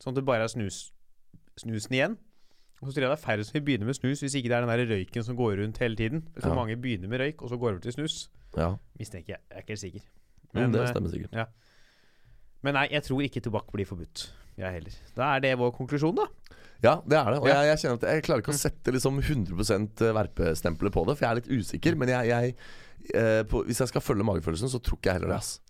[0.00, 0.92] sånn at det bare er snus,
[1.60, 2.16] snusen igjen.
[2.80, 4.56] Og så tror jeg det er færre som vil begynne med snus hvis ikke det
[4.56, 6.22] er den der røyken som går rundt hele tiden.
[6.40, 6.54] Så Ja.
[6.54, 8.28] mange begynner med røyk, og så går over til snus.
[8.56, 9.40] Ja, Mistenker jeg.
[9.50, 10.00] Jeg er ikke helt sikker.
[10.54, 11.32] men, det eh, stemmer sikkert.
[11.34, 11.44] Ja.
[12.62, 14.30] men nei, jeg tror ikke tobakk blir forbudt.
[14.58, 14.92] Jeg heller.
[15.16, 16.26] Da er det vår konklusjon, da.
[16.82, 17.38] Ja, det er det.
[17.40, 21.16] Og jeg, jeg kjenner at jeg klarer ikke å sette liksom 100% verpestempelet på det,
[21.18, 21.96] for jeg er litt usikker.
[21.96, 22.54] Men jeg, jeg
[23.14, 25.42] eh, på, hvis jeg skal følge magefølelsen, så tror ikke jeg heller det.
[25.42, 25.60] ass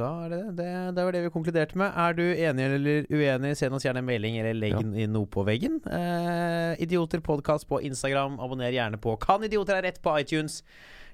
[0.00, 1.92] Da er det, det, det var det vi konkluderte med.
[1.92, 5.06] Er du enig eller uenig, send oss gjerne en melding eller legg Ja.
[5.12, 5.74] noe på veggen.
[5.84, 8.38] Eh, idioter podkast på Instagram.
[8.40, 10.62] Abonner gjerne på Kan idioter ha rett på iTunes.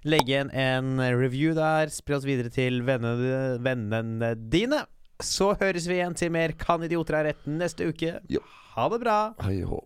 [0.07, 1.91] Legg igjen en review der.
[1.91, 4.85] Spre oss videre til vennene, vennene dine.
[5.25, 8.21] Så høres vi igjen til mer Kan idioter ha rett neste uke.
[8.31, 8.45] Jo.
[8.77, 9.19] Ha det bra.
[9.43, 9.81] Hei hå.